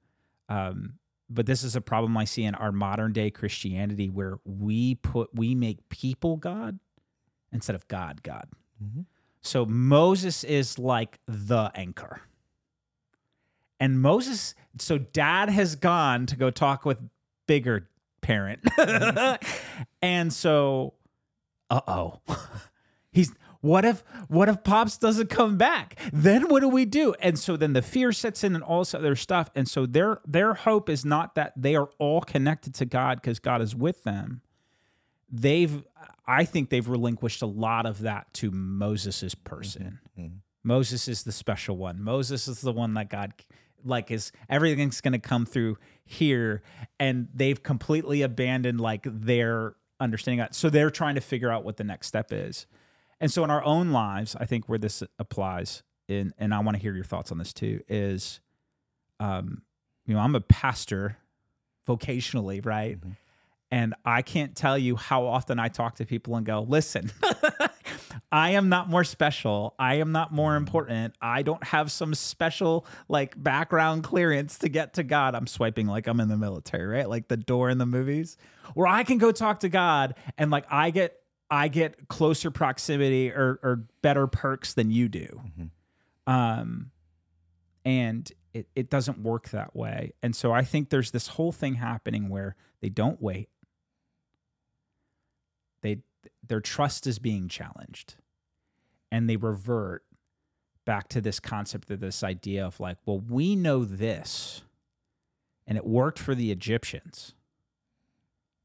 Um 0.47 0.95
but 1.29 1.45
this 1.45 1.63
is 1.63 1.75
a 1.75 1.81
problem 1.81 2.17
I 2.17 2.25
see 2.25 2.43
in 2.43 2.55
our 2.55 2.71
modern 2.71 3.13
day 3.13 3.29
Christianity 3.29 4.09
where 4.09 4.39
we 4.45 4.95
put 4.95 5.29
we 5.33 5.55
make 5.55 5.89
people 5.89 6.37
God 6.37 6.79
instead 7.51 7.75
of 7.75 7.87
God 7.87 8.23
God. 8.23 8.47
So 9.41 9.65
Moses 9.65 10.43
is 10.43 10.77
like 10.77 11.19
the 11.27 11.71
anchor. 11.75 12.21
And 13.79 14.01
Moses, 14.01 14.55
so 14.77 14.97
dad 14.97 15.49
has 15.49 15.75
gone 15.75 16.25
to 16.27 16.35
go 16.35 16.49
talk 16.49 16.85
with 16.85 16.99
bigger 17.47 17.89
parent. 18.21 18.61
and 20.01 20.33
so, 20.33 20.93
uh 21.69 21.81
oh. 21.87 22.19
He's, 23.11 23.33
what 23.61 23.85
if, 23.85 24.03
what 24.27 24.49
if 24.49 24.63
Pops 24.63 24.97
doesn't 24.97 25.29
come 25.29 25.57
back? 25.57 25.97
Then 26.13 26.47
what 26.47 26.61
do 26.61 26.69
we 26.69 26.85
do? 26.85 27.13
And 27.19 27.37
so 27.37 27.57
then 27.57 27.73
the 27.73 27.81
fear 27.81 28.11
sets 28.11 28.43
in 28.43 28.55
and 28.55 28.63
all 28.63 28.79
this 28.79 28.93
other 28.93 29.15
stuff. 29.15 29.49
And 29.55 29.67
so 29.67 29.85
their, 29.85 30.21
their 30.25 30.53
hope 30.53 30.89
is 30.89 31.03
not 31.03 31.35
that 31.35 31.53
they 31.55 31.75
are 31.75 31.89
all 31.97 32.21
connected 32.21 32.73
to 32.75 32.85
God 32.85 33.21
because 33.21 33.39
God 33.39 33.61
is 33.61 33.75
with 33.75 34.03
them 34.03 34.41
they've 35.31 35.83
i 36.27 36.43
think 36.43 36.69
they've 36.69 36.87
relinquished 36.87 37.41
a 37.41 37.45
lot 37.45 37.85
of 37.85 37.99
that 37.99 38.31
to 38.33 38.51
moses's 38.51 39.35
person 39.35 39.99
mm-hmm. 40.11 40.27
Mm-hmm. 40.27 40.35
moses 40.63 41.07
is 41.07 41.23
the 41.23 41.31
special 41.31 41.77
one 41.77 42.01
moses 42.01 42.47
is 42.47 42.61
the 42.61 42.71
one 42.71 42.93
that 42.95 43.09
god 43.09 43.33
like 43.85 44.11
is 44.11 44.31
everything's 44.49 45.01
going 45.01 45.13
to 45.13 45.19
come 45.19 45.45
through 45.45 45.77
here 46.03 46.61
and 46.99 47.27
they've 47.33 47.61
completely 47.61 48.21
abandoned 48.21 48.81
like 48.81 49.05
their 49.05 49.75
understanding 49.99 50.41
of 50.41 50.47
it. 50.47 50.55
so 50.55 50.69
they're 50.69 50.89
trying 50.89 51.15
to 51.15 51.21
figure 51.21 51.51
out 51.51 51.63
what 51.63 51.77
the 51.77 51.83
next 51.83 52.07
step 52.07 52.31
is 52.31 52.65
and 53.19 53.31
so 53.31 53.43
in 53.43 53.49
our 53.49 53.63
own 53.63 53.91
lives 53.91 54.35
i 54.39 54.45
think 54.45 54.67
where 54.67 54.79
this 54.79 55.03
applies 55.17 55.83
in 56.07 56.33
and 56.37 56.53
i 56.53 56.59
want 56.59 56.75
to 56.75 56.81
hear 56.81 56.93
your 56.93 57.03
thoughts 57.03 57.31
on 57.31 57.37
this 57.37 57.53
too 57.53 57.81
is 57.87 58.39
um 59.19 59.61
you 60.05 60.13
know 60.13 60.19
i'm 60.19 60.35
a 60.35 60.41
pastor 60.41 61.17
vocationally 61.87 62.65
right 62.65 62.97
and 63.71 63.93
I 64.03 64.21
can't 64.23 64.55
tell 64.55 64.77
you 64.77 64.95
how 64.95 65.25
often 65.25 65.59
I 65.59 65.67
talk 65.67 65.95
to 65.95 66.05
people 66.05 66.35
and 66.35 66.45
go, 66.45 66.65
listen, 66.67 67.11
I 68.31 68.51
am 68.51 68.69
not 68.69 68.89
more 68.89 69.03
special. 69.03 69.75
I 69.77 69.95
am 69.95 70.11
not 70.11 70.31
more 70.31 70.55
important. 70.55 71.13
I 71.21 71.43
don't 71.43 71.63
have 71.63 71.91
some 71.91 72.15
special 72.15 72.85
like 73.07 73.41
background 73.41 74.03
clearance 74.03 74.57
to 74.59 74.69
get 74.69 74.95
to 74.95 75.03
God. 75.03 75.35
I'm 75.35 75.45
swiping 75.45 75.85
like 75.85 76.07
I'm 76.07 76.19
in 76.19 76.29
the 76.29 76.37
military, 76.37 76.87
right? 76.87 77.07
Like 77.07 77.27
the 77.27 77.37
door 77.37 77.69
in 77.69 77.77
the 77.77 77.85
movies 77.85 78.37
where 78.73 78.87
I 78.87 79.03
can 79.03 79.19
go 79.19 79.31
talk 79.31 79.59
to 79.61 79.69
God 79.69 80.15
and 80.37 80.49
like 80.49 80.65
I 80.69 80.89
get 80.89 81.18
I 81.51 81.67
get 81.67 82.07
closer 82.07 82.51
proximity 82.51 83.31
or, 83.31 83.59
or 83.63 83.85
better 84.01 84.27
perks 84.27 84.73
than 84.73 84.91
you 84.91 85.09
do. 85.09 85.41
Um, 86.27 86.91
and 87.83 88.31
it, 88.53 88.67
it 88.75 88.89
doesn't 88.89 89.19
work 89.19 89.49
that 89.49 89.75
way. 89.75 90.13
And 90.21 90.35
so 90.35 90.51
I 90.51 90.63
think 90.63 90.89
there's 90.89 91.11
this 91.11 91.27
whole 91.27 91.51
thing 91.51 91.75
happening 91.75 92.29
where 92.29 92.55
they 92.81 92.89
don't 92.89 93.21
wait. 93.21 93.49
They 95.81 95.99
their 96.45 96.61
trust 96.61 97.07
is 97.07 97.19
being 97.19 97.47
challenged. 97.47 98.15
And 99.11 99.29
they 99.29 99.37
revert 99.37 100.03
back 100.85 101.07
to 101.09 101.21
this 101.21 101.39
concept 101.39 101.89
of 101.89 101.99
this 101.99 102.23
idea 102.23 102.65
of 102.65 102.79
like, 102.79 102.97
well, 103.05 103.19
we 103.19 103.55
know 103.55 103.83
this 103.85 104.61
and 105.65 105.77
it 105.77 105.85
worked 105.85 106.19
for 106.19 106.33
the 106.33 106.51
Egyptians. 106.51 107.33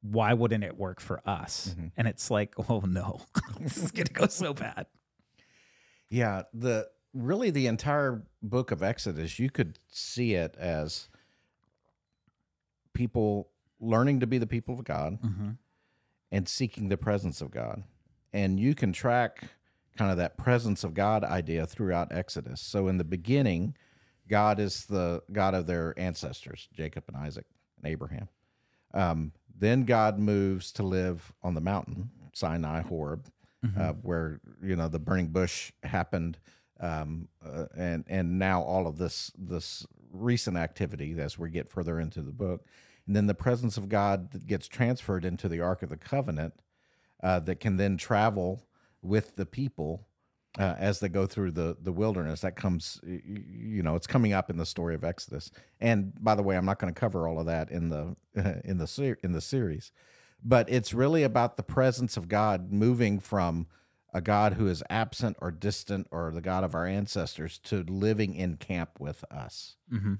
Why 0.06 0.34
wouldn't 0.34 0.62
it 0.64 0.76
work 0.76 1.00
for 1.00 1.20
us? 1.26 1.74
Mhm. 1.78 1.92
And 1.96 2.06
it's 2.06 2.30
like, 2.30 2.54
oh 2.68 2.80
no, 2.80 3.20
this 3.60 3.78
is 3.78 3.90
gonna 3.90 4.10
go 4.12 4.26
so 4.26 4.52
bad. 4.52 4.86
Yeah, 6.10 6.42
the 6.52 6.88
really 7.14 7.50
the 7.50 7.66
entire 7.66 8.22
book 8.42 8.70
of 8.70 8.82
Exodus, 8.82 9.38
you 9.38 9.48
could 9.48 9.78
see 9.90 10.34
it 10.34 10.54
as 10.58 11.08
people 12.92 13.50
learning 13.80 14.20
to 14.20 14.26
be 14.26 14.38
the 14.38 14.46
people 14.46 14.78
of 14.78 14.84
God 14.84 15.20
Mm-hmm. 15.22 15.50
and 16.30 16.48
seeking 16.48 16.88
the 16.88 16.96
presence 16.96 17.40
of 17.40 17.50
God. 17.50 17.82
And 18.32 18.58
you 18.58 18.74
can 18.74 18.92
track 18.92 19.44
kind 19.96 20.10
of 20.10 20.16
that 20.16 20.36
presence 20.36 20.82
of 20.84 20.92
God 20.94 21.22
idea 21.24 21.66
throughout 21.66 22.08
Exodus. 22.12 22.60
So 22.60 22.88
in 22.88 22.96
the 22.98 23.04
beginning, 23.04 23.76
God 24.28 24.58
is 24.58 24.86
the 24.86 25.22
God 25.32 25.54
of 25.54 25.66
their 25.66 25.94
ancestors, 25.96 26.68
Jacob 26.72 27.04
and 27.08 27.16
Isaac 27.16 27.46
and 27.82 27.90
Abraham. 27.90 28.28
Um, 28.92 29.32
then 29.56 29.84
God 29.84 30.18
moves 30.18 30.72
to 30.72 30.82
live 30.82 31.32
on 31.42 31.54
the 31.54 31.60
mountain, 31.60 32.10
Sinai, 32.32 32.82
Horeb, 32.82 33.28
uh, 33.78 33.92
where 33.92 34.40
you 34.62 34.76
know 34.76 34.88
the 34.88 34.98
burning 34.98 35.28
bush 35.28 35.72
happened, 35.82 36.38
um, 36.80 37.28
uh, 37.44 37.66
and 37.76 38.04
and 38.08 38.38
now 38.38 38.62
all 38.62 38.86
of 38.86 38.98
this 38.98 39.32
this 39.38 39.86
recent 40.12 40.56
activity 40.56 41.18
as 41.18 41.38
we 41.38 41.50
get 41.50 41.70
further 41.70 41.98
into 41.98 42.20
the 42.20 42.32
book, 42.32 42.66
and 43.06 43.16
then 43.16 43.26
the 43.26 43.34
presence 43.34 43.76
of 43.76 43.88
God 43.88 44.46
gets 44.46 44.68
transferred 44.68 45.24
into 45.24 45.48
the 45.48 45.60
Ark 45.60 45.82
of 45.82 45.88
the 45.88 45.96
Covenant, 45.96 46.54
uh, 47.22 47.38
that 47.40 47.60
can 47.60 47.76
then 47.76 47.96
travel 47.96 48.66
with 49.02 49.36
the 49.36 49.46
people 49.46 50.06
uh, 50.58 50.74
as 50.78 51.00
they 51.00 51.08
go 51.08 51.26
through 51.26 51.52
the 51.52 51.76
the 51.80 51.92
wilderness. 51.92 52.40
That 52.40 52.56
comes, 52.56 53.00
you 53.04 53.82
know, 53.82 53.96
it's 53.96 54.06
coming 54.06 54.32
up 54.32 54.50
in 54.50 54.56
the 54.56 54.66
story 54.66 54.94
of 54.94 55.04
Exodus. 55.04 55.50
And 55.80 56.12
by 56.22 56.34
the 56.34 56.42
way, 56.42 56.56
I'm 56.56 56.64
not 56.64 56.78
going 56.78 56.92
to 56.92 56.98
cover 56.98 57.26
all 57.26 57.40
of 57.40 57.46
that 57.46 57.70
in 57.70 57.88
the 57.88 58.16
in 58.64 58.78
the 58.78 58.86
ser- 58.86 59.18
in 59.22 59.32
the 59.32 59.40
series, 59.40 59.92
but 60.42 60.68
it's 60.70 60.94
really 60.94 61.22
about 61.22 61.56
the 61.56 61.62
presence 61.62 62.16
of 62.16 62.28
God 62.28 62.72
moving 62.72 63.18
from 63.18 63.66
a 64.12 64.20
God 64.20 64.54
who 64.54 64.68
is 64.68 64.82
absent 64.88 65.36
or 65.40 65.50
distant 65.50 66.06
or 66.12 66.30
the 66.30 66.40
God 66.40 66.62
of 66.62 66.74
our 66.74 66.86
ancestors 66.86 67.58
to 67.58 67.82
living 67.82 68.34
in 68.34 68.56
camp 68.56 69.00
with 69.00 69.24
us. 69.30 69.74
Mm-hmm. 69.92 70.14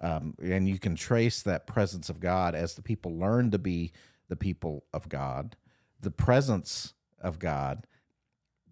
Um, 0.00 0.34
and 0.40 0.68
you 0.68 0.78
can 0.78 0.94
trace 0.94 1.42
that 1.42 1.66
presence 1.66 2.08
of 2.08 2.20
God 2.20 2.54
as 2.54 2.74
the 2.74 2.82
people 2.82 3.18
learn 3.18 3.50
to 3.50 3.58
be 3.58 3.92
the 4.28 4.36
people 4.36 4.84
of 4.92 5.08
God. 5.08 5.56
The 6.00 6.10
presence 6.10 6.94
of 7.20 7.40
God 7.40 7.86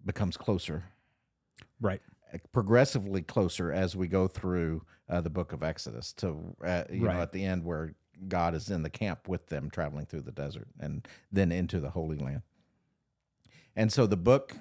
becomes 0.05 0.37
closer, 0.37 0.85
Right. 1.81 2.01
progressively 2.53 3.21
closer 3.21 3.71
as 3.73 3.95
we 3.95 4.07
go 4.07 4.27
through 4.27 4.83
uh, 5.09 5.19
the 5.19 5.29
book 5.29 5.51
of 5.51 5.63
Exodus 5.63 6.13
to 6.13 6.55
uh, 6.65 6.83
you 6.89 7.05
Right. 7.05 7.15
know 7.15 7.21
at 7.21 7.31
the 7.33 7.43
end 7.43 7.65
where 7.65 7.95
God 8.27 8.53
is 8.55 8.69
in 8.69 8.83
the 8.83 8.89
camp 8.89 9.27
with 9.27 9.47
them 9.47 9.69
traveling 9.69 10.05
through 10.05 10.21
the 10.21 10.31
desert 10.31 10.67
and 10.79 11.07
then 11.31 11.51
into 11.51 11.79
the 11.79 11.89
Holy 11.89 12.17
Land. 12.17 12.43
And 13.75 13.91
so 13.91 14.05
the 14.05 14.17
book 14.17 14.55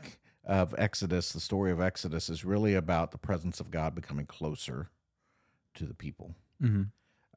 of 0.45 0.75
Exodus, 0.79 1.33
the 1.33 1.41
story 1.41 1.71
of 1.71 1.81
Exodus, 1.81 2.29
is 2.31 2.45
really 2.45 2.75
about 2.75 3.11
the 3.13 3.19
presence 3.19 3.61
of 3.61 3.71
God 3.71 3.95
becoming 3.95 4.27
closer 4.27 4.89
to 5.75 5.85
the 5.85 5.95
people. 5.95 6.35
Mm-hmm. 6.63 6.85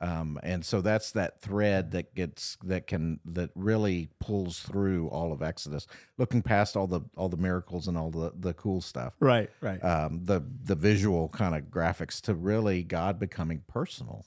Um, 0.02 0.38
and 0.44 0.66
so 0.66 0.82
that's 0.82 1.12
that 1.12 1.40
thread 1.42 1.92
that 1.92 2.14
gets 2.14 2.58
that 2.66 2.88
can 2.88 3.20
that 3.26 3.52
really 3.56 4.10
pulls 4.20 4.60
through 4.60 5.08
all 5.08 5.32
of 5.32 5.42
Exodus, 5.42 5.88
looking 6.18 6.42
past 6.42 6.76
all 6.76 6.88
the 6.88 7.02
all 7.16 7.30
the 7.30 7.38
miracles 7.38 7.88
and 7.88 7.98
all 7.98 8.12
the 8.12 8.34
the 8.36 8.54
cool 8.54 8.82
stuff, 8.82 9.14
Right. 9.20 9.50
Right. 9.62 9.80
um, 9.84 10.26
the 10.26 10.44
the 10.64 10.76
visual 10.76 11.30
kind 11.30 11.56
of 11.56 11.66
graphics 11.72 12.20
to 12.22 12.34
really 12.34 12.84
God 12.84 13.18
becoming 13.20 13.64
personal 13.68 14.26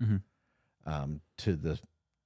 Mhm. 0.00 0.22
um, 0.86 1.20
to 1.38 1.56
the 1.56 1.80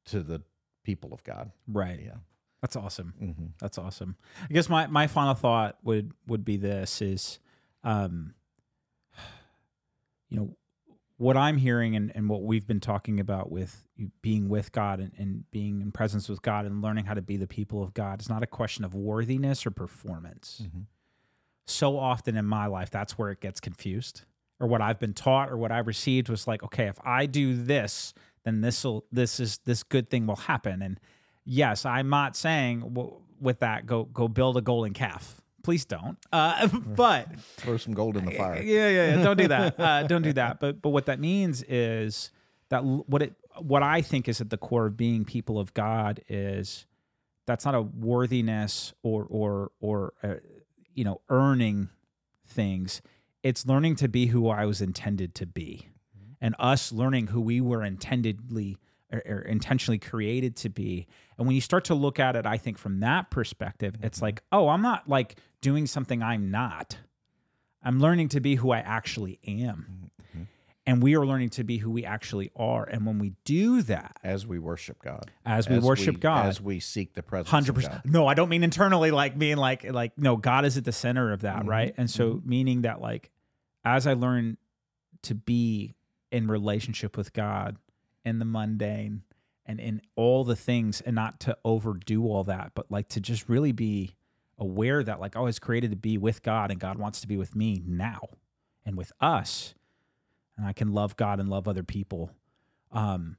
to 0.07 0.23
the 0.23 0.43
people 0.85 1.15
of 1.15 1.23
God. 1.25 1.51
right. 1.69 2.01
Yeah. 2.05 2.17
That's 2.61 2.77
awesome. 2.77 3.15
hmm 3.19 3.47
That's 3.59 3.79
awesome. 3.79 4.17
I 4.49 4.53
guess 4.53 4.69
my, 4.69 4.87
my 4.87 5.07
final 5.07 5.35
thought 5.35 5.79
would 5.83 6.13
would 6.27 6.45
be 6.45 6.57
this 6.59 7.01
is 7.01 7.39
um 7.85 8.35
you 10.29 10.37
know 10.39 10.57
what 11.23 11.37
I'm 11.37 11.57
hearing 11.57 11.95
and, 11.95 12.11
and 12.17 12.29
what 12.29 12.43
we've 12.43 12.67
been 12.67 12.81
talking 12.81 13.21
about 13.21 13.51
with 13.51 13.87
being 14.23 14.49
with 14.49 14.73
God 14.73 14.99
and, 14.99 15.13
and 15.17 15.51
being 15.53 15.81
in 15.81 15.93
presence 15.93 16.29
with 16.29 16.43
God 16.43 16.67
and 16.67 16.83
learning 16.83 17.05
how 17.05 17.15
to 17.15 17.23
be 17.23 17.37
the 17.37 17.47
people 17.47 17.83
of 17.83 17.95
God 17.95 18.21
is 18.21 18.29
not 18.29 18.43
a 18.43 18.47
question 18.47 18.85
of 18.85 18.93
worthiness 18.93 19.65
or 19.65 19.71
performance. 19.71 20.63
Mhm. 20.65 20.87
So 21.67 21.97
often 21.97 22.37
in 22.37 22.45
my 22.45 22.67
life, 22.67 22.91
that's 22.91 23.17
where 23.17 23.31
it 23.31 23.41
gets 23.41 23.61
confused. 23.61 24.23
Or 24.59 24.67
what 24.67 24.81
I've 24.83 24.99
been 24.99 25.15
taught 25.15 25.49
or 25.51 25.57
what 25.57 25.71
I 25.71 25.79
received 25.79 26.29
was 26.29 26.47
like, 26.49 26.63
okay, 26.65 26.87
if 26.89 26.99
I 27.05 27.27
do 27.27 27.55
this, 27.55 28.15
then 28.45 28.61
this 28.61 28.83
will 28.83 29.05
this 29.13 29.39
is 29.39 29.59
this 29.59 29.85
good 29.85 30.11
thing 30.11 30.27
will 30.27 30.37
happen. 30.37 30.83
And 30.83 30.99
yes, 31.45 31.87
I'm 31.87 32.09
not 32.09 32.35
saying 32.37 32.81
w- 32.81 33.21
with 33.41 33.61
that 33.61 33.87
go 33.87 34.05
go 34.05 34.27
build 34.27 34.57
a 34.57 34.61
golden 34.61 34.93
calf. 34.93 35.41
Please 35.63 35.85
don't. 35.85 36.17
Uh, 36.33 36.67
but 36.97 37.39
Throw 37.57 37.77
some 37.77 37.95
gold 37.95 38.17
in 38.17 38.25
the 38.25 38.33
fire. 38.33 38.61
yeah, 38.63 38.89
yeah, 38.89 39.17
yeah. 39.17 39.23
Don't 39.23 39.37
do 39.37 39.49
that. 39.49 39.79
Uh, 39.79 40.03
don't 40.07 40.23
do 40.23 40.33
that. 40.35 40.61
But 40.61 40.83
but 40.83 40.91
what 40.91 41.07
that 41.07 41.21
means 41.21 41.63
is 41.65 42.31
that 42.69 42.85
what 42.85 43.23
it 43.23 43.35
what 43.59 43.83
I 43.83 44.03
think 44.03 44.29
is 44.29 44.41
at 44.41 44.51
the 44.51 44.57
core 44.57 44.87
of 44.87 44.97
being 44.97 45.25
people 45.25 45.59
of 45.59 45.75
God 45.75 46.21
is 46.29 46.87
that's 47.47 47.65
not 47.65 47.75
a 47.75 47.83
worthiness 47.83 48.93
or 49.03 49.27
or 49.29 49.71
or 49.81 50.13
uh, 50.23 50.35
you 50.95 51.05
know 51.05 51.21
earning 51.29 51.89
things. 52.47 53.03
It's 53.43 53.67
learning 53.67 53.97
to 53.97 54.09
be 54.09 54.27
who 54.27 54.49
I 54.49 54.67
was 54.67 54.81
intended 54.81 55.35
to 55.37 55.47
be, 55.47 55.89
and 56.41 56.55
us 56.59 56.93
learning 56.93 57.29
who 57.29 57.41
we 57.41 57.61
were 57.61 57.83
intendedly 57.83 58.79
or, 59.13 59.23
or 59.27 59.39
intentionally 59.41 59.99
created 59.99 60.57
to 60.57 60.69
be. 60.69 61.07
And 61.37 61.47
when 61.47 61.55
you 61.55 61.61
start 61.61 61.85
to 61.87 61.95
look 61.95 62.19
at 62.21 62.37
it, 62.37 62.47
I 62.47 62.57
think 62.57 62.79
from 62.79 63.01
that 63.01 63.31
perspective, 63.31 63.97
it's 64.03 64.23
like, 64.23 64.43
oh, 64.53 64.69
I'm 64.69 64.83
not 64.83 65.09
like 65.09 65.39
doing 65.63 65.87
something 65.87 66.23
I'm 66.23 66.51
not. 66.51 66.99
I'm 67.83 67.99
learning 67.99 68.29
to 68.31 68.41
be 68.41 68.57
who 68.57 68.71
I 68.71 68.79
actually 68.81 69.39
am. 69.47 70.11
And 70.85 71.01
we 71.01 71.15
are 71.15 71.25
learning 71.25 71.51
to 71.51 71.63
be 71.65 71.79
who 71.79 71.93
we 71.93 72.05
actually 72.05 72.51
are. 72.57 72.83
And 72.85 73.07
when 73.07 73.21
we 73.21 73.35
do 73.45 73.83
that, 73.83 74.19
As 74.25 74.49
we 74.49 74.59
worship 74.59 75.01
God, 75.01 75.31
as 75.47 75.69
we 75.69 75.79
worship 75.79 76.19
God, 76.19 76.47
as 76.47 76.61
we 76.61 76.81
seek 76.81 77.15
the 77.15 77.23
presence, 77.23 77.51
hundred 77.51 77.69
of 77.71 77.75
percent. 77.77 78.03
God. 78.03 78.13
No, 78.13 78.27
I 78.27 78.35
don't 78.35 78.49
mean 78.49 78.65
internally, 78.65 79.13
like 79.13 79.39
being 79.39 79.59
like 79.59 79.85
like 79.85 80.19
no. 80.19 80.37
God 80.37 80.65
is 80.65 80.77
at 80.77 80.85
the 80.85 80.91
center 80.91 81.33
of 81.33 81.43
that, 81.43 81.63
Mhm, 81.63 81.69
right? 81.69 81.95
And 81.97 82.11
so 82.11 82.43
meaning 82.45 82.83
that 82.83 83.01
like 83.01 83.31
as 83.85 84.09
I 84.09 84.15
learn 84.15 84.57
to 85.23 85.37
be 85.37 85.95
in 86.33 86.49
relationship 86.49 87.17
with 87.17 87.33
God 87.33 87.77
in 88.25 88.41
the 88.41 88.45
mundane 88.45 89.23
and 89.65 89.79
in 89.79 90.03
all 90.17 90.43
the 90.43 90.57
things, 90.57 91.01
and 91.01 91.15
not 91.15 91.39
to 91.41 91.57
overdo 91.65 92.27
all 92.27 92.43
that, 92.43 92.73
but 92.75 92.91
like 92.91 93.07
to 93.11 93.21
just 93.21 93.49
really 93.49 93.71
be 93.71 94.17
aware 94.63 95.03
that 95.05 95.21
like 95.21 95.37
I 95.37 95.41
was 95.41 95.59
created 95.59 95.91
to 95.91 95.97
be 95.97 96.17
with 96.17 96.43
God, 96.43 96.71
and 96.71 96.81
God 96.81 96.97
wants 96.99 97.21
to 97.21 97.29
be 97.29 97.37
with 97.37 97.55
me 97.55 97.83
now 97.87 98.21
and 98.87 98.97
with 98.97 99.13
us, 99.21 99.75
and 100.57 100.67
I 100.67 100.73
can 100.73 100.93
love 100.93 101.17
God 101.17 101.41
and 101.41 101.49
love 101.51 101.69
other 101.69 101.83
people. 101.83 102.31
Um, 102.91 103.37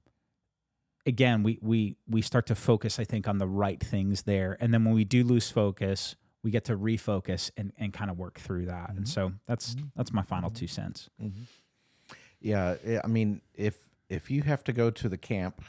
again 1.06 1.44
we 1.44 1.60
we 1.62 1.98
we 2.08 2.22
start 2.22 2.46
to 2.46 2.56
focus 2.56 2.98
i 2.98 3.04
think 3.04 3.28
on 3.28 3.38
the 3.38 3.46
right 3.48 3.82
things 3.84 4.22
there. 4.24 4.56
And 4.62 4.74
then 4.74 4.86
when 4.86 4.94
we 4.94 5.04
do 5.04 5.24
lose 5.26 5.52
focus 5.52 6.16
we 6.44 6.50
get 6.52 6.64
to 6.66 6.78
refocus 6.78 7.52
and 7.58 7.74
and 7.78 7.92
kind 7.94 8.10
of 8.10 8.18
work 8.18 8.40
through 8.40 8.66
that. 8.68 8.90
And 8.92 9.06
Mhm. 9.06 9.08
so 9.10 9.34
that's 9.46 9.76
that's 9.98 10.14
my 10.14 10.22
final 10.22 10.50
two 10.50 10.68
cents. 10.68 11.10
Yeah, 12.40 12.76
yeah, 12.86 13.02
I 13.04 13.08
mean, 13.08 13.42
if 13.54 13.90
if 14.10 14.30
you 14.32 14.44
have 14.44 14.64
to 14.66 14.74
go 14.74 14.90
to 14.92 15.10
the 15.10 15.18
camp 15.18 15.62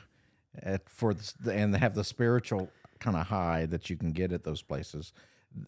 at 0.62 0.88
for 0.88 1.14
the, 1.14 1.52
and 1.52 1.76
have 1.76 1.94
the 1.94 2.04
spiritual 2.04 2.70
kind 3.00 3.16
of 3.16 3.26
high 3.28 3.66
that 3.66 3.90
you 3.90 3.96
can 3.96 4.12
get 4.12 4.32
at 4.32 4.44
those 4.44 4.62
places, 4.62 5.12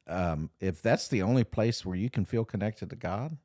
um, 0.06 0.50
if 0.60 0.82
that's 0.82 1.08
the 1.08 1.22
only 1.22 1.44
place 1.44 1.84
where 1.84 1.96
you 1.96 2.10
can 2.10 2.24
feel 2.24 2.44
connected 2.44 2.90
to 2.90 2.96
God, 2.96 3.36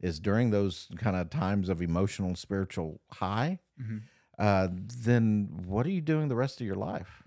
is 0.00 0.20
during 0.20 0.50
those 0.50 0.88
kind 0.96 1.16
of 1.16 1.30
times 1.30 1.68
of 1.68 1.80
emotional 1.80 2.28
and 2.28 2.38
spiritual 2.38 3.00
high, 3.12 3.58
Mhm. 3.80 4.02
uh, 4.38 4.68
then 4.70 5.48
what 5.66 5.86
are 5.86 5.90
you 5.90 6.00
doing 6.02 6.28
the 6.28 6.36
rest 6.36 6.60
of 6.60 6.66
your 6.66 6.76
life? 6.76 7.22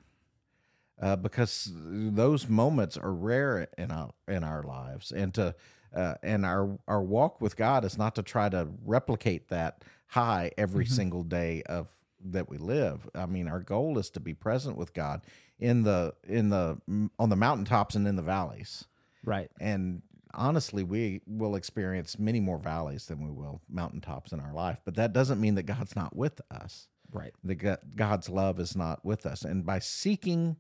Uh, 1.01 1.15
because 1.15 1.71
those 1.73 2.47
moments 2.49 2.97
are 2.97 3.13
rare 3.13 3.67
in 3.77 3.89
our 3.89 4.11
in 4.27 4.43
our 4.43 4.63
lives, 4.63 5.11
and 5.11 5.33
to 5.33 5.55
uh, 5.95 6.15
and 6.21 6.45
our 6.45 6.77
our 6.87 7.01
walk 7.01 7.39
with 7.41 7.55
God 7.55 7.85
is 7.85 7.97
not 7.97 8.15
to 8.15 8.21
try 8.23 8.49
to 8.49 8.67
replicate 8.85 9.47
that 9.47 9.83
high 10.07 10.51
every 10.57 10.85
single 10.85 11.23
day 11.23 11.63
of 11.63 11.95
that 12.21 12.49
we 12.49 12.57
live. 12.57 13.09
I 13.15 13.25
mean, 13.27 13.47
our 13.47 13.61
goal 13.61 13.97
is 13.97 14.09
to 14.11 14.19
be 14.19 14.33
present 14.33 14.75
with 14.75 14.93
God 14.93 15.21
in 15.59 15.83
the 15.83 16.13
in 16.27 16.49
the 16.49 16.79
on 17.19 17.29
the 17.29 17.35
mountaintops 17.35 17.95
and 17.95 18.07
in 18.07 18.15
the 18.15 18.21
valleys. 18.21 18.85
Right. 19.23 19.51
And 19.59 20.01
honestly, 20.33 20.83
we 20.83 21.21
will 21.27 21.55
experience 21.55 22.17
many 22.17 22.39
more 22.39 22.57
valleys 22.57 23.05
than 23.05 23.23
we 23.23 23.31
will 23.31 23.61
mountaintops 23.69 24.31
in 24.31 24.39
our 24.39 24.53
life. 24.53 24.79
But 24.85 24.95
that 24.95 25.13
doesn't 25.13 25.41
mean 25.41 25.55
that 25.55 25.63
God's 25.63 25.95
not 25.95 26.15
with 26.15 26.39
us. 26.49 26.87
Right. 27.11 27.33
The 27.43 27.55
Go- 27.55 27.77
God's 27.95 28.29
love 28.29 28.59
is 28.59 28.75
not 28.75 29.03
with 29.03 29.25
us, 29.25 29.43
and 29.43 29.65
by 29.65 29.79
seeking 29.79 30.57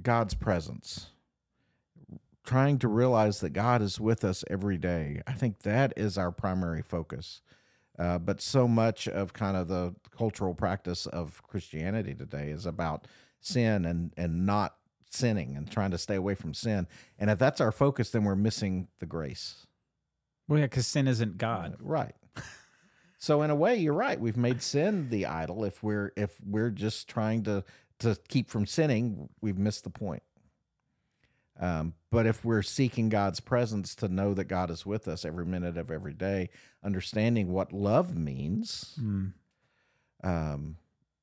God's 0.00 0.34
presence, 0.34 1.10
trying 2.44 2.78
to 2.78 2.88
realize 2.88 3.40
that 3.40 3.50
God 3.50 3.82
is 3.82 4.00
with 4.00 4.24
us 4.24 4.44
every 4.48 4.78
day, 4.78 5.22
I 5.26 5.32
think 5.32 5.60
that 5.60 5.92
is 5.96 6.16
our 6.16 6.30
primary 6.30 6.82
focus. 6.82 7.42
Uh, 7.98 8.18
but 8.18 8.40
so 8.40 8.68
much 8.68 9.08
of 9.08 9.32
kind 9.32 9.56
of 9.56 9.68
the 9.68 9.94
cultural 10.16 10.54
practice 10.54 11.06
of 11.06 11.42
Christianity 11.42 12.14
today 12.14 12.50
is 12.50 12.64
about 12.64 13.06
sin 13.40 13.84
and 13.84 14.12
and 14.16 14.46
not 14.46 14.76
sinning 15.10 15.56
and 15.56 15.70
trying 15.70 15.90
to 15.90 15.98
stay 15.98 16.14
away 16.14 16.34
from 16.34 16.54
sin. 16.54 16.86
And 17.18 17.30
if 17.30 17.38
that's 17.38 17.60
our 17.60 17.72
focus, 17.72 18.10
then 18.10 18.24
we're 18.24 18.36
missing 18.36 18.88
the 19.00 19.06
grace. 19.06 19.66
Well, 20.46 20.58
yeah, 20.58 20.66
because 20.66 20.86
sin 20.86 21.08
isn't 21.08 21.38
God. 21.38 21.76
Right. 21.80 22.14
so 23.18 23.42
in 23.42 23.50
a 23.50 23.54
way, 23.54 23.76
you're 23.76 23.92
right. 23.94 24.20
We've 24.20 24.36
made 24.36 24.62
sin 24.62 25.08
the 25.10 25.26
idol. 25.26 25.64
If 25.64 25.82
we're 25.82 26.12
if 26.16 26.34
we're 26.44 26.70
just 26.70 27.08
trying 27.08 27.42
to 27.44 27.64
to 28.00 28.16
keep 28.28 28.48
from 28.48 28.66
sinning, 28.66 29.28
we've 29.40 29.58
missed 29.58 29.84
the 29.84 29.90
point. 29.90 30.22
Um, 31.60 31.94
but 32.10 32.24
if 32.26 32.44
we're 32.44 32.62
seeking 32.62 33.08
God's 33.08 33.40
presence 33.40 33.94
to 33.96 34.08
know 34.08 34.32
that 34.34 34.44
God 34.44 34.70
is 34.70 34.86
with 34.86 35.08
us 35.08 35.24
every 35.24 35.44
minute 35.44 35.76
of 35.76 35.90
every 35.90 36.14
day, 36.14 36.50
understanding 36.84 37.50
what 37.52 37.72
love 37.72 38.16
means, 38.16 38.96
Mm. 39.00 39.32
um, 40.22 40.76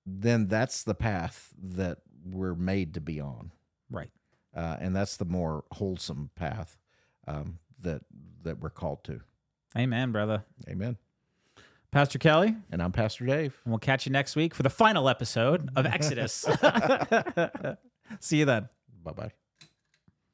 then 0.05 0.47
that's 0.47 0.83
the 0.83 0.93
path 0.93 1.53
that 1.61 1.99
we're 2.25 2.53
made 2.55 2.93
to 2.95 3.01
be 3.01 3.19
on, 3.21 3.51
Right. 3.89 4.11
uh, 4.53 4.77
and 4.79 4.95
that's 4.95 5.17
the 5.17 5.25
more 5.25 5.63
wholesome 5.71 6.29
path 6.35 6.77
um, 7.27 7.59
that 7.81 8.01
that 8.43 8.59
we're 8.59 8.69
called 8.69 9.03
to. 9.05 9.21
Amen, 9.77 10.11
brother. 10.11 10.43
Amen. 10.67 10.97
Pastor 11.91 12.19
Kelly, 12.19 12.55
And 12.71 12.81
I'm 12.83 12.91
Pastor 12.91 13.25
Dave. 13.25 13.59
and 13.63 13.71
we'll 13.71 13.79
catch 13.79 14.05
you 14.05 14.11
next 14.11 14.35
week 14.35 14.53
for 14.53 14.63
the 14.63 14.69
final 14.69 15.07
episode 15.09 15.69
of 15.77 15.85
Exodus. 15.85 16.45
See 18.19 18.37
you 18.39 18.45
then. 18.45 18.67
Bye 19.03 19.11
bye. 19.13 19.44